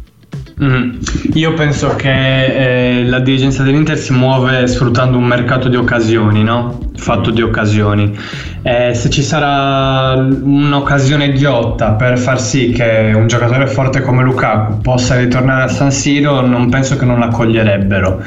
[0.62, 0.98] Mm.
[1.34, 6.90] Io penso che eh, la dirigenza dell'Inter si muove sfruttando un mercato di occasioni, no?
[7.00, 8.16] fatto di occasioni.
[8.62, 14.80] Eh, se ci sarà un'occasione ghiotta per far sì che un giocatore forte come Lukaku
[14.82, 18.22] possa ritornare a San Siro, non penso che non l'accoglierebbero.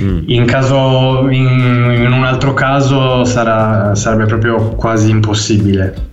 [0.00, 0.18] Mm.
[0.26, 6.06] In, caso, in, in, un altro caso sarà, sarebbe proprio quasi impossibile.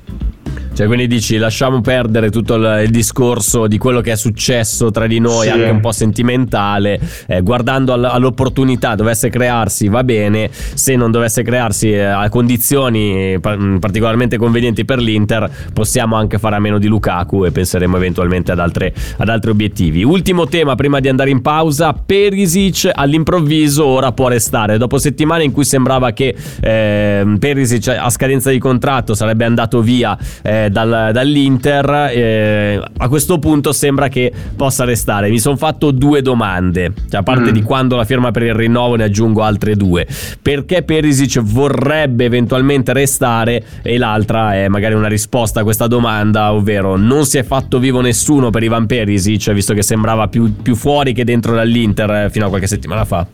[0.75, 5.07] Cioè, quindi dici, lasciamo perdere tutto il, il discorso di quello che è successo tra
[5.07, 5.51] di noi, sì.
[5.51, 6.99] anche un po' sentimentale.
[7.27, 10.49] Eh, guardando all, all'opportunità, dovesse crearsi, va bene.
[10.51, 16.57] Se non dovesse crearsi eh, a condizioni mm, particolarmente convenienti per l'Inter, possiamo anche fare
[16.57, 20.03] a meno di Lukaku e penseremo eventualmente ad, altre, ad altri obiettivi.
[20.03, 24.77] Ultimo tema prima di andare in pausa: Perisic all'improvviso ora può restare.
[24.77, 30.17] Dopo settimane in cui sembrava che eh, Perisic a scadenza di contratto sarebbe andato via.
[30.41, 35.29] Eh, dal, dall'Inter, eh, a questo punto sembra che possa restare.
[35.29, 37.53] Mi sono fatto due domande, cioè, a parte mm.
[37.53, 40.07] di quando la firma per il rinnovo ne aggiungo altre due.
[40.41, 46.95] Perché Perisic vorrebbe eventualmente restare e l'altra è magari una risposta a questa domanda, ovvero
[46.95, 51.13] non si è fatto vivo nessuno per Ivan Perisic, visto che sembrava più, più fuori
[51.13, 53.25] che dentro dall'Inter eh, fino a qualche settimana fa.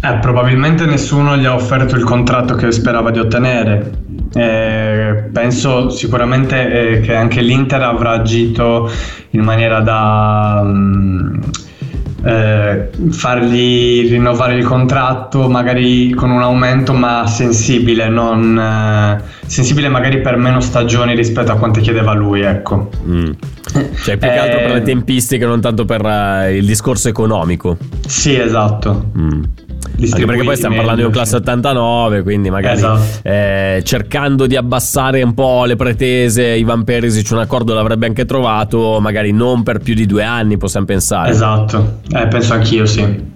[0.00, 3.90] Eh, probabilmente nessuno gli ha offerto il contratto che sperava di ottenere.
[4.34, 8.90] Eh, penso sicuramente eh, che anche l'Inter avrà agito
[9.30, 11.38] in maniera da um,
[12.24, 20.20] eh, fargli rinnovare il contratto magari con un aumento ma sensibile, non, eh, sensibile magari
[20.20, 22.42] per meno stagioni rispetto a quante chiedeva lui.
[22.42, 22.90] Ecco.
[23.06, 23.30] Mm.
[24.02, 27.76] Cioè più che altro per le eh, tempistiche, non tanto per uh, il discorso economico.
[28.06, 29.10] Sì, esatto.
[29.18, 29.42] Mm.
[30.10, 33.00] Anche perché poi stiamo parlando di un classe 89, quindi magari esatto.
[33.22, 38.98] eh, cercando di abbassare un po' le pretese, Ivan Perisic un accordo l'avrebbe anche trovato,
[39.00, 41.30] magari non per più di due anni, possiamo pensare.
[41.30, 43.30] Esatto, eh, penso anch'io sì.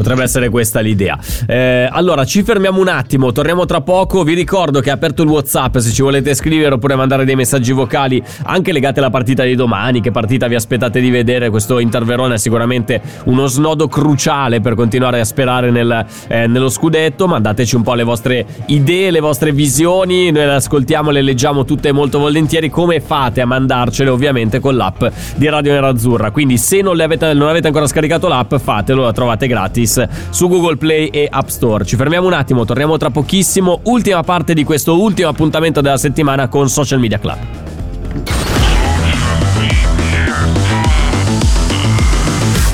[0.00, 1.18] Potrebbe essere questa l'idea.
[1.46, 4.22] Eh, allora, ci fermiamo un attimo, torniamo tra poco.
[4.22, 7.72] Vi ricordo che è aperto il WhatsApp se ci volete scrivere oppure mandare dei messaggi
[7.72, 10.00] vocali anche legati alla partita di domani.
[10.00, 11.50] Che partita vi aspettate di vedere?
[11.50, 16.70] Questo Inter Verona è sicuramente uno snodo cruciale per continuare a sperare nel, eh, nello
[16.70, 17.26] scudetto.
[17.26, 20.30] Mandateci un po' le vostre idee, le vostre visioni.
[20.30, 22.70] Noi le ascoltiamo, le leggiamo tutte molto volentieri.
[22.70, 24.08] Come fate a mandarcele?
[24.08, 26.30] Ovviamente con l'app di Radio Nerazzurra.
[26.30, 30.48] Quindi, se non, avete, non avete ancora scaricato l'app, fatelo, la trovate gratis gratis su
[30.48, 31.84] Google Play e App Store.
[31.84, 33.80] Ci fermiamo un attimo, torniamo tra pochissimo.
[33.84, 37.38] Ultima parte di questo ultimo appuntamento della settimana con Social Media Club.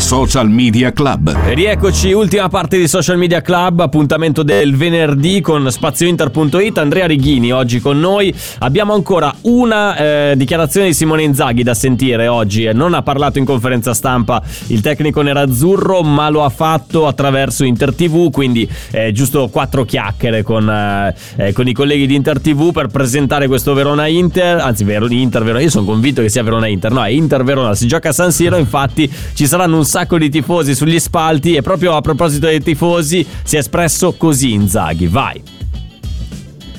[0.06, 1.36] Social Media Club.
[1.46, 6.78] E rieccoci, ultima parte di Social Media Club, appuntamento del venerdì con spaziointer.it.
[6.78, 8.32] Andrea Righini oggi con noi.
[8.60, 12.70] Abbiamo ancora una eh, dichiarazione di Simone Inzaghi da sentire oggi.
[12.72, 17.92] Non ha parlato in conferenza stampa il tecnico nerazzurro, ma lo ha fatto attraverso Inter
[17.92, 22.70] TV, quindi eh, giusto quattro chiacchiere con, eh, eh con i colleghi di Inter TV
[22.70, 25.64] per presentare questo Verona Inter, anzi Verona Inter Verona.
[25.64, 27.74] Io sono convinto che sia Verona Inter, no, è Inter Verona.
[27.74, 31.96] Si gioca a San Siro, infatti ci saranno un di tifosi sugli spalti e proprio
[31.96, 35.42] a proposito dei tifosi si è espresso così Inzaghi, vai.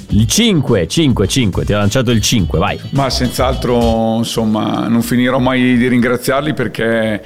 [0.09, 2.79] Il 5, 5, 5, ti ha lanciato il 5, vai.
[2.91, 7.21] Ma senz'altro, insomma, non finirò mai di ringraziarli perché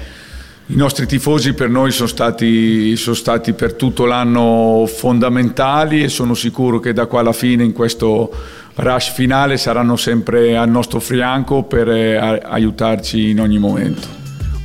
[0.68, 6.34] i nostri tifosi per noi sono stati, sono stati per tutto l'anno fondamentali e sono
[6.34, 8.34] sicuro che da qua alla fine in questo
[8.76, 14.21] rush finale saranno sempre al nostro fianco per eh, aiutarci in ogni momento.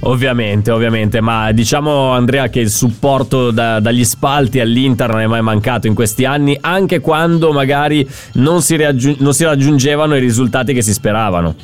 [0.07, 5.42] Ovviamente, ovviamente, ma diciamo Andrea che il supporto da, dagli spalti all'Inter non è mai
[5.42, 10.73] mancato in questi anni, anche quando magari non si, raggiung- non si raggiungevano i risultati
[10.73, 11.57] che si speravano.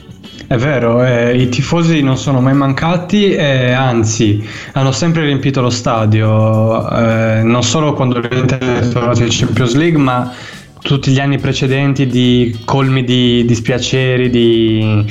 [0.49, 5.71] È vero, eh, i tifosi non sono mai mancati e anzi hanno sempre riempito lo
[5.71, 10.33] stadio, eh, non solo quando l'Inter è tornato in Champions League, ma
[10.81, 15.05] tutti gli anni precedenti di colmi di dispiaceri, di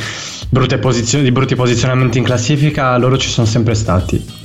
[0.51, 4.40] brutte posizioni, di brutti posizionamenti in classifica, loro ci sono sempre stati.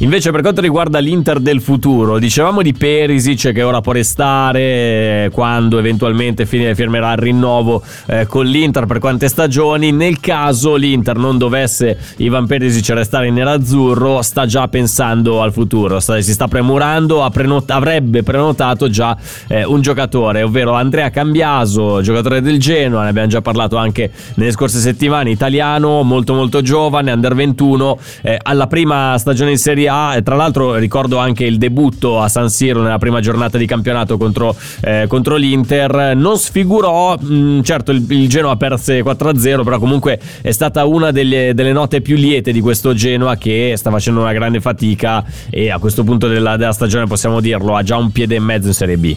[0.00, 5.30] Invece per quanto riguarda l'Inter del futuro, dicevamo di Perisic che ora può restare eh,
[5.32, 9.90] quando eventualmente firmerà il rinnovo eh, con l'Inter per quante stagioni.
[9.90, 15.98] Nel caso l'Inter non dovesse Ivan Perisic restare in nerazzurro, sta già pensando al futuro,
[15.98, 19.16] sta, si sta premurando, prenot- avrebbe prenotato già
[19.48, 24.52] eh, un giocatore, ovvero Andrea Cambiaso, giocatore del Genoa, ne abbiamo già parlato anche nelle
[24.52, 30.22] scorse settimane, italiano, molto molto giovane, under 21, eh, alla prima stagione in Serie e
[30.22, 34.54] tra l'altro ricordo anche il debutto a San Siro nella prima giornata di campionato contro,
[34.82, 36.14] eh, contro l'Inter.
[36.14, 41.10] Non sfigurò, mh, mm, certo il, il, Genoa perse 4-0, però comunque è stata una
[41.10, 45.70] delle, delle, note più liete di questo Genoa che sta facendo una grande fatica e
[45.70, 48.74] a questo punto della, della stagione possiamo dirlo, ha già un piede e mezzo in
[48.74, 49.16] Serie B.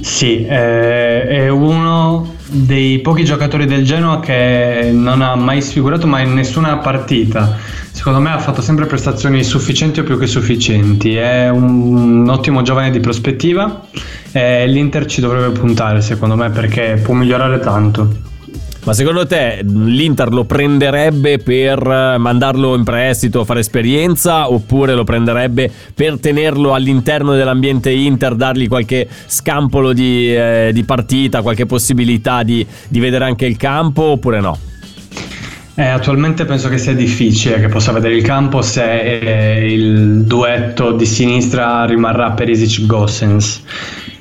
[0.00, 6.24] Sì, eh, è uno dei pochi giocatori del Genoa che non ha mai sfigurato mai
[6.24, 7.56] in nessuna partita.
[7.92, 11.14] Secondo me ha fatto sempre prestazioni sufficienti o più che sufficienti.
[11.14, 13.82] È un, ottimo giovane di prospettiva
[14.32, 18.30] e l'Inter ci dovrebbe puntare, secondo me, perché può migliorare tanto.
[18.84, 25.70] Ma secondo te l'Inter lo prenderebbe per mandarlo in prestito, fare esperienza, oppure lo prenderebbe
[25.94, 32.66] per tenerlo all'interno dell'ambiente Inter, dargli qualche scampolo di, eh, di partita, qualche possibilità di,
[32.88, 34.58] di vedere anche il campo, oppure no?
[35.74, 40.92] Eh, attualmente penso che sia difficile che possa vedere il campo se eh, il duetto
[40.92, 43.62] di sinistra rimarrà Perisic-Gossens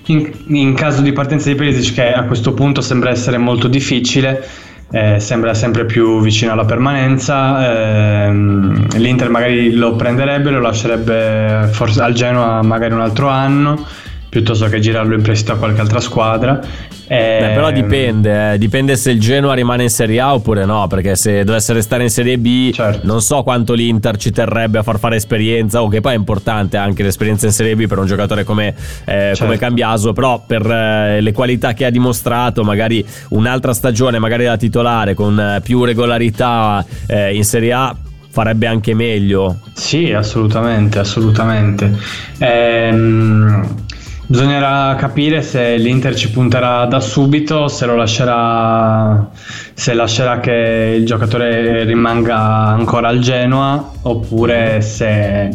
[0.05, 4.45] in, in, caso di partenza di Perisic, che a questo punto sembra essere molto difficile,
[4.91, 12.01] eh, sembra sempre più vicino alla permanenza, ehm, l'Inter magari lo prenderebbe, lo lascerebbe forse
[12.01, 13.85] al Genoa magari un altro anno
[14.31, 16.57] piuttosto che girarlo in prestito a qualche altra squadra.
[17.05, 17.37] E...
[17.41, 18.57] Beh, però dipende, eh.
[18.57, 22.09] dipende se il Genoa rimane in Serie A oppure no, perché se dovesse restare in
[22.09, 23.05] Serie B certo.
[23.05, 26.77] non so quanto l'Inter ci terrebbe a far fare esperienza, o che poi è importante
[26.77, 29.43] anche l'esperienza in Serie B per un giocatore come, eh, certo.
[29.43, 34.55] come Cambiaso, però per eh, le qualità che ha dimostrato, magari un'altra stagione, magari da
[34.55, 37.93] titolare, con eh, più regolarità eh, in Serie A
[38.29, 39.59] farebbe anche meglio.
[39.73, 41.91] Sì, assolutamente, assolutamente.
[42.37, 43.89] Ehm,
[44.31, 49.29] Bisognerà capire se l'Inter ci punterà da subito, se lo lascerà,
[49.73, 55.49] se lascerà che il giocatore rimanga ancora al Genoa oppure se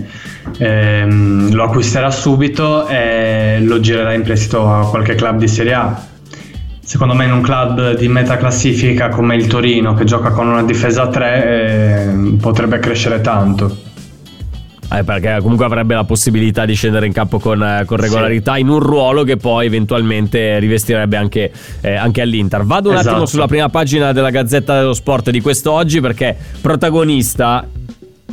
[0.58, 6.06] ehm, lo acquisterà subito e lo girerà in prestito a qualche club di Serie A.
[6.78, 10.62] Secondo me in un club di metà classifica come il Torino che gioca con una
[10.64, 13.94] difesa a 3 eh, potrebbe crescere tanto.
[14.92, 18.60] Eh, perché comunque avrebbe la possibilità di scendere in campo con, eh, con regolarità sì.
[18.60, 22.64] in un ruolo che poi eventualmente rivestirebbe anche, eh, anche all'Inter.
[22.64, 23.10] Vado un esatto.
[23.10, 27.66] attimo sulla prima pagina della Gazzetta dello Sport di quest'oggi perché protagonista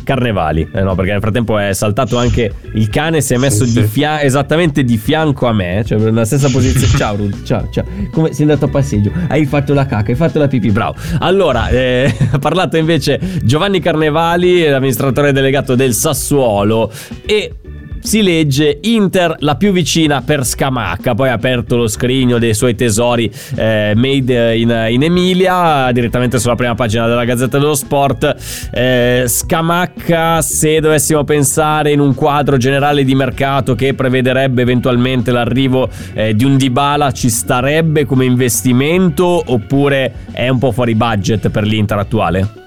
[0.04, 3.80] Carnevali, eh no, perché nel frattempo è saltato anche il cane, si è messo sì,
[3.80, 6.94] di fia- esattamente di fianco a me, cioè nella stessa posizione.
[6.98, 7.86] ciao, Rudy, ciao, ciao.
[8.12, 9.12] Come sei andato a passeggio?
[9.28, 10.96] Hai fatto la cacca, hai fatto la pipì, bravo.
[11.20, 16.92] Allora, eh, ha parlato invece Giovanni Carnevali, l'amministratore delegato del Sassuolo,
[17.26, 17.54] e
[18.04, 22.76] si legge Inter la più vicina per Scamacca, poi ha aperto lo scrigno dei suoi
[22.76, 28.70] tesori eh, made in, in, Emilia, direttamente sulla prima pagina della Gazzetta dello Sport.
[28.72, 35.90] Eh, Scamacca, se dovessimo pensare in un quadro generale di mercato che prevederebbe eventualmente l'arrivo
[36.14, 41.64] eh, di un Dybala, ci starebbe come investimento oppure è un po' fuori budget per
[41.64, 42.63] l'Inter attuale?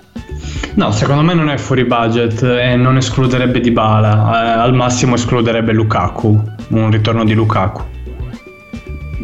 [0.75, 5.73] No, secondo me non è fuori budget e non escluderebbe Dybala, eh, al massimo escluderebbe
[5.73, 7.96] Lukaku, un ritorno di Lukaku.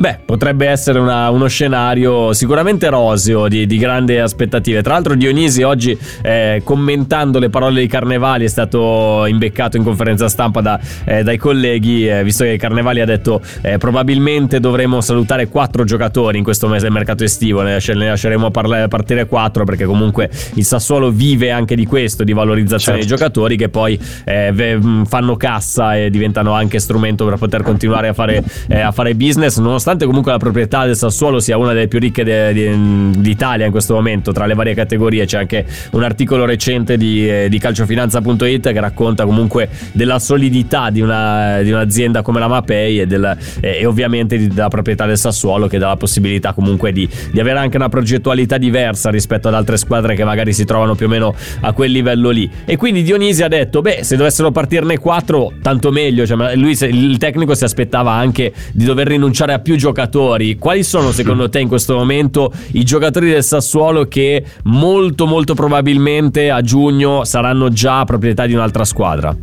[0.03, 4.83] Beh, potrebbe essere una, uno scenario sicuramente roseo di, di grandi aspettative.
[4.83, 10.29] Tra l'altro Dionisi oggi eh, commentando le parole di Carnevali è stato imbeccato in conferenza
[10.29, 15.47] stampa da, eh, dai colleghi, eh, visto che Carnevali ha detto eh, probabilmente dovremo salutare
[15.47, 19.85] quattro giocatori in questo mese del mercato estivo, ne, ne lasceremo parla- partire quattro perché
[19.85, 23.07] comunque il Sassuolo vive anche di questo, di valorizzazione certo.
[23.07, 28.13] dei giocatori che poi eh, fanno cassa e diventano anche strumento per poter continuare a
[28.13, 31.89] fare, eh, a fare business, nonostante nonostante comunque la proprietà del Sassuolo sia una delle
[31.89, 36.03] più ricche de, de, d'Italia in questo momento, tra le varie categorie, c'è anche un
[36.03, 42.23] articolo recente di, eh, di calciofinanza.it che racconta comunque della solidità di, una, di un'azienda
[42.23, 45.97] come la Mapei e, del, eh, e ovviamente della proprietà del Sassuolo che dà la
[45.97, 50.53] possibilità comunque di, di avere anche una progettualità diversa rispetto ad altre squadre che magari
[50.53, 52.51] si trovano più o meno a quel livello lì.
[52.65, 56.27] E quindi Dionisi ha detto, beh, se dovessero partirne quattro, tanto meglio.
[56.27, 60.59] Cioè, lui, il tecnico si aspettava anche di dover rinunciare a più giocatori.
[60.59, 66.51] Quali sono secondo te in questo momento i giocatori del Sassuolo che molto molto probabilmente
[66.51, 69.35] a giugno saranno già proprietà di un'altra squadra?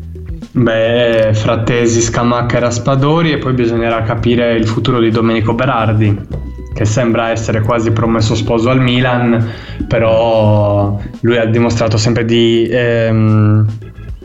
[0.51, 6.85] Beh, Frattesi, Scamacca e Raspadori e poi bisognerà capire il futuro di Domenico Berardi che
[6.85, 9.45] sembra essere quasi promesso sposo al Milan,
[9.89, 13.67] però lui ha dimostrato sempre di ehm,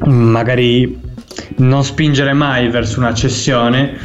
[0.04, 0.96] magari
[1.56, 3.96] non spingere mai verso una cessione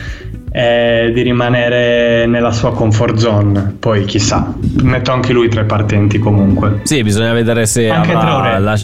[0.51, 3.75] è di rimanere nella sua comfort zone.
[3.79, 6.81] Poi chissà, metto anche lui tra i partenti comunque.
[6.83, 8.75] Sì, bisogna vedere se anche avrà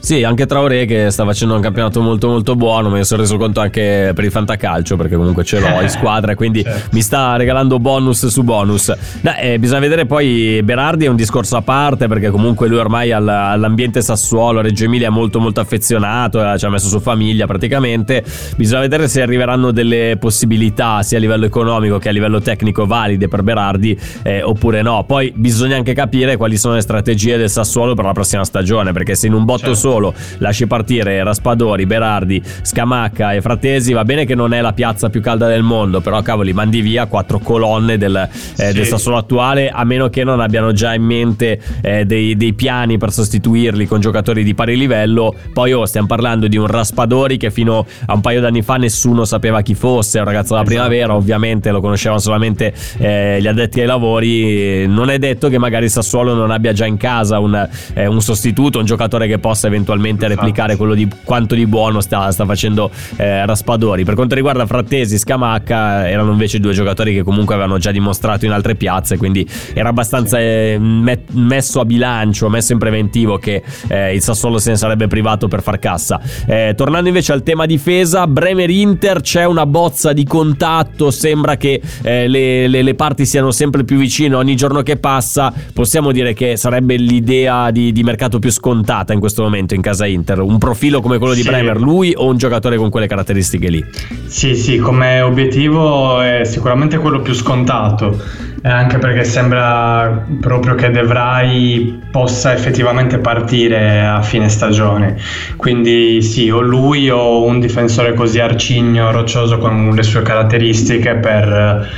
[0.00, 3.36] sì, anche Traoré che sta facendo un campionato molto molto buono, me ne sono reso
[3.36, 6.88] conto anche per il fantacalcio perché comunque ce l'ho in squadra quindi certo.
[6.92, 8.94] mi sta regalando bonus su bonus.
[9.20, 13.12] No, eh, bisogna vedere poi Berardi è un discorso a parte perché comunque lui ormai
[13.12, 18.24] all'ambiente Sassuolo, Reggio Emilia è molto molto affezionato, eh, ci ha messo su famiglia praticamente.
[18.56, 23.28] Bisogna vedere se arriveranno delle possibilità sia a livello economico che a livello tecnico valide
[23.28, 25.04] per Berardi eh, oppure no.
[25.04, 29.14] Poi bisogna anche capire quali sono le strategie del Sassuolo per la prossima stagione perché
[29.14, 29.74] se in un botto certo.
[29.74, 34.72] solo solo lasci partire Raspadori, Berardi, Scamacca e Fratesi, va bene che non è la
[34.72, 38.72] piazza più calda del mondo, però cavoli, mandi via quattro colonne del, eh, sì.
[38.72, 42.98] del Sassuolo attuale, a meno che non abbiano già in mente eh, dei, dei, piani
[42.98, 45.34] per sostituirli con giocatori di pari livello.
[45.52, 49.24] Poi oh, stiamo parlando di un Raspadori che fino a un paio d'anni fa nessuno
[49.24, 50.76] sapeva chi fosse, un ragazzo della esatto.
[50.76, 54.86] primavera, ovviamente lo conoscevano solamente eh, gli addetti ai lavori.
[54.86, 58.78] Non è detto che magari Sassuolo non abbia già in casa un, eh, un sostituto,
[58.78, 60.40] un giocatore che possa eventualmente eventualmente esatto.
[60.40, 64.04] replicare quello di quanto di buono sta, sta facendo eh, Raspadori.
[64.04, 68.44] Per quanto riguarda Frattesi e Scamacca, erano invece due giocatori che comunque avevano già dimostrato
[68.44, 73.62] in altre piazze, quindi era abbastanza eh, met- messo a bilancio, messo in preventivo che
[73.88, 76.20] eh, il Sassuolo se ne sarebbe privato per far cassa.
[76.46, 82.28] Eh, tornando invece al tema difesa, Bremer-Inter c'è una bozza di contatto, sembra che eh,
[82.28, 86.56] le, le, le, parti siano sempre più vicine ogni giorno che passa, possiamo dire che
[86.56, 90.40] sarebbe l'idea di, di mercato più scontata in questo momento in casa Inter?
[90.40, 91.48] Un profilo come quello di sì.
[91.48, 93.84] Bremer, lui o un giocatore con quelle caratteristiche lì?
[94.26, 98.22] Sì, sì, come obiettivo è sicuramente quello più scontato,
[98.62, 105.16] eh, anche perché sembra proprio che De Vrij possa effettivamente partire a fine stagione.
[105.56, 111.88] Quindi sì, o lui o un difensore così arcigno, roccioso con le sue caratteristiche per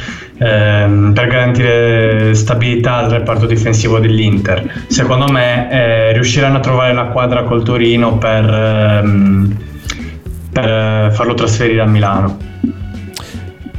[0.40, 4.84] ehm, per garantire stabilità al reparto difensivo dell'Inter.
[4.88, 9.56] Secondo me eh, riusciranno a trovare la quadra col Torino per, ehm,
[10.52, 12.38] per farlo trasferire a Milano.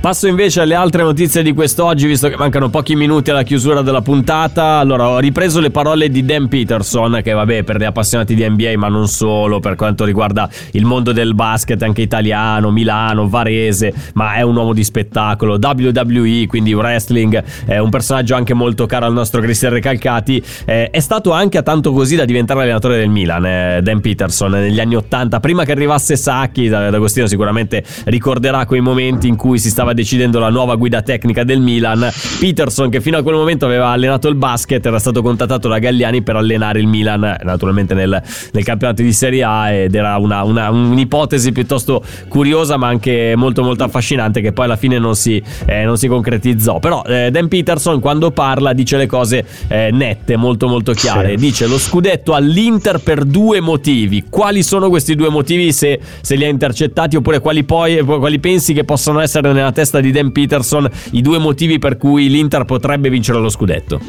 [0.01, 4.01] Passo invece alle altre notizie di quest'oggi, visto che mancano pochi minuti alla chiusura della
[4.01, 4.79] puntata.
[4.79, 8.73] Allora, ho ripreso le parole di Dan Peterson, che vabbè, per gli appassionati di NBA,
[8.77, 14.33] ma non solo, per quanto riguarda il mondo del basket, anche italiano, Milano, Varese, ma
[14.33, 19.13] è un uomo di spettacolo, WWE, quindi wrestling, è un personaggio anche molto caro al
[19.13, 20.43] nostro Cristian Recalcati.
[20.65, 24.49] Eh, è stato anche a tanto così da diventare allenatore del Milan, eh, Dan Peterson,
[24.49, 29.69] negli anni Ottanta, prima che arrivasse Sacchi, D'Agostino sicuramente ricorderà quei momenti in cui si
[29.69, 32.09] stava stava decidendo la nuova guida tecnica del Milan.
[32.39, 36.21] Peterson, che fino a quel momento aveva allenato il basket, era stato contattato da Galliani
[36.23, 38.21] per allenare il Milan, naturalmente nel,
[38.51, 43.63] nel campionato di Serie A, ed era una, una, un'ipotesi piuttosto curiosa, ma anche molto,
[43.63, 46.79] molto affascinante, che poi alla fine non si, eh, non si concretizzò.
[46.79, 51.31] Però eh, Dan Peterson, quando parla, dice le cose eh, nette, molto, molto chiare.
[51.31, 51.35] Sì.
[51.35, 54.25] Dice lo scudetto all'Inter per due motivi.
[54.29, 55.71] Quali sono questi due motivi?
[55.71, 59.80] Se, se li ha intercettati, oppure quali, poi, quali pensi che possono essere nella testa
[60.01, 63.99] di Dan Peterson i due motivi per cui l'Inter potrebbe vincere lo scudetto?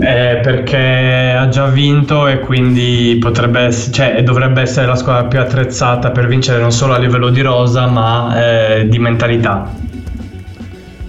[0.00, 6.10] Eh, perché ha già vinto e quindi potrebbe cioè, dovrebbe essere la squadra più attrezzata
[6.10, 9.86] per vincere non solo a livello di rosa ma eh, di mentalità.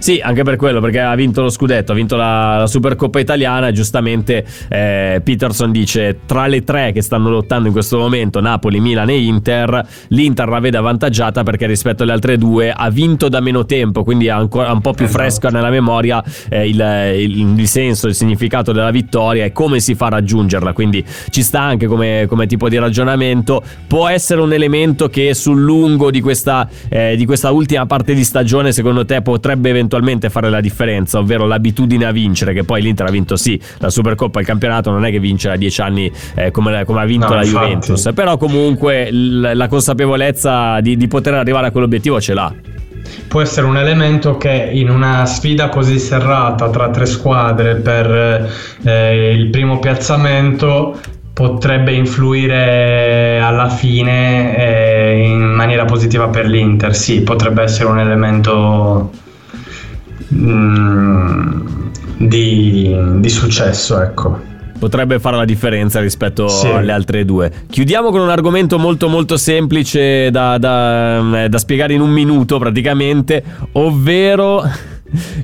[0.00, 3.68] Sì, anche per quello, perché ha vinto lo scudetto, ha vinto la, la Supercoppa italiana
[3.68, 8.80] e giustamente eh, Peterson dice tra le tre che stanno lottando in questo momento, Napoli,
[8.80, 13.40] Milan e Inter, l'Inter la vede avvantaggiata perché rispetto alle altre due ha vinto da
[13.40, 15.20] meno tempo, quindi ha ancora un po' più esatto.
[15.20, 16.80] fresca nella memoria eh, il,
[17.18, 21.42] il, il, senso, il significato della vittoria e come si fa a raggiungerla, quindi ci
[21.42, 26.22] sta anche come, come tipo di ragionamento, può essere un elemento che sul lungo di
[26.22, 30.60] questa, eh, di questa ultima parte di stagione secondo te potrebbe eventualmente eventualmente fare la
[30.60, 34.90] differenza, ovvero l'abitudine a vincere, che poi l'Inter ha vinto sì la Supercoppa, il campionato
[34.90, 37.64] non è che vince da dieci anni eh, come, come, ha vinto no, la infatti.
[37.64, 42.54] Juventus, però comunque l- la consapevolezza di, di poter arrivare a quell'obiettivo ce l'ha
[43.26, 48.48] può essere un elemento che in una sfida così serrata tra tre squadre per
[48.84, 50.96] eh, il primo piazzamento
[51.32, 56.94] potrebbe influire alla fine eh, in maniera positiva per l'Inter.
[56.94, 59.10] Sì, potrebbe essere un elemento
[60.34, 61.62] Mm,
[62.18, 64.48] di, di successo, ecco
[64.80, 66.66] potrebbe fare la differenza rispetto sì.
[66.66, 67.52] alle altre due.
[67.68, 73.44] Chiudiamo con un argomento molto molto semplice da, da, da spiegare in un minuto praticamente,
[73.72, 74.64] ovvero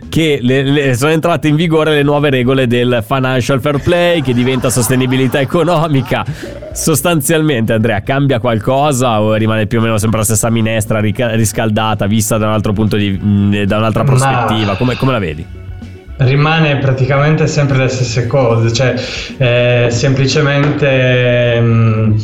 [0.09, 4.33] che le, le, sono entrate in vigore le nuove regole del financial fair play che
[4.33, 6.25] diventa sostenibilità economica.
[6.73, 12.37] Sostanzialmente, Andrea, cambia qualcosa o rimane più o meno sempre la stessa minestra riscaldata vista
[12.39, 14.77] da un altro punto di mm, da un'altra prospettiva?
[14.77, 15.65] Come, come la vedi?
[16.19, 18.95] rimane praticamente sempre le stesse cose, cioè
[19.37, 22.17] eh, semplicemente mh, mm,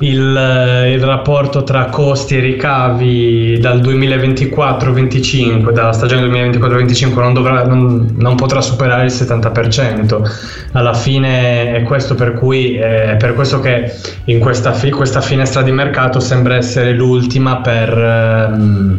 [0.00, 8.14] il, il, rapporto tra costi e ricavi dal 2024-25, dalla stagione 2024-25 non, dovrà, non,
[8.16, 10.68] non, potrà superare il 70%.
[10.72, 13.92] Alla fine è questo per cui è per questo che
[14.24, 17.96] in questa, fi, questa finestra di mercato sembra essere l'ultima per...
[17.96, 18.98] Ehm,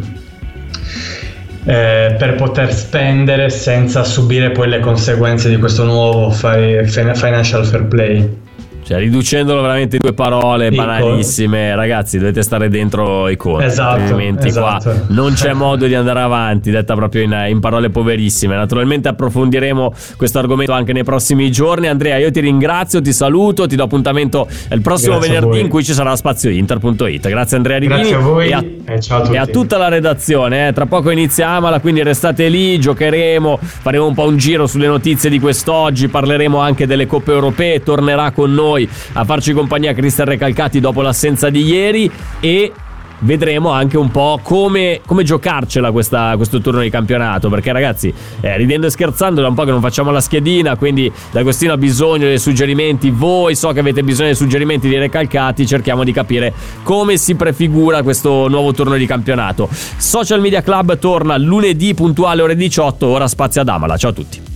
[1.68, 8.44] eh, per poter spendere senza subire poi le conseguenze di questo nuovo financial fair play.
[8.86, 10.86] Cioè, riducendolo veramente in due parole Piccolo.
[10.86, 13.64] banalissime, ragazzi, dovete stare dentro i conti.
[13.64, 14.90] Esatto, altrimenti esatto.
[14.90, 18.54] qua non c'è modo di andare avanti, detta proprio in, in, parole poverissime.
[18.54, 21.88] Naturalmente approfondiremo questo argomento anche nei prossimi giorni.
[21.88, 25.82] Andrea, io ti ringrazio, ti saluto, ti do appuntamento il prossimo Grazie venerdì in cui
[25.82, 27.28] ci sarà spaziointer.it.
[27.28, 27.98] Grazie Andrea Righini.
[27.98, 29.32] Grazie a voi e a, e a tutti.
[29.32, 30.68] E a tutta la redazione.
[30.68, 30.72] Eh.
[30.72, 35.40] Tra poco iniziamola, quindi restate lì, giocheremo, faremo un po' un giro sulle notizie di
[35.40, 40.80] quest'oggi, parleremo anche delle coppe europee, tornerà con noi noi a farci compagnia Cristian Recalcati
[40.80, 42.10] dopo l'assenza di ieri
[42.40, 42.72] e
[43.20, 47.48] vedremo anche un po' come, come giocarcela questa, questo turno di campionato.
[47.48, 50.76] Perché, ragazzi, eh, ridendo e scherzando, da un po' che non facciamo la schedina.
[50.76, 53.08] Quindi, D'Agostino ha bisogno dei suggerimenti.
[53.08, 55.66] Voi so che avete bisogno dei suggerimenti di recalcati.
[55.66, 56.52] Cerchiamo di capire
[56.82, 59.68] come si prefigura questo nuovo turno di campionato.
[59.70, 63.06] Social Media Club torna lunedì puntuale ore 18.
[63.06, 63.96] Ora spazio ad Amala.
[63.96, 64.55] Ciao a tutti.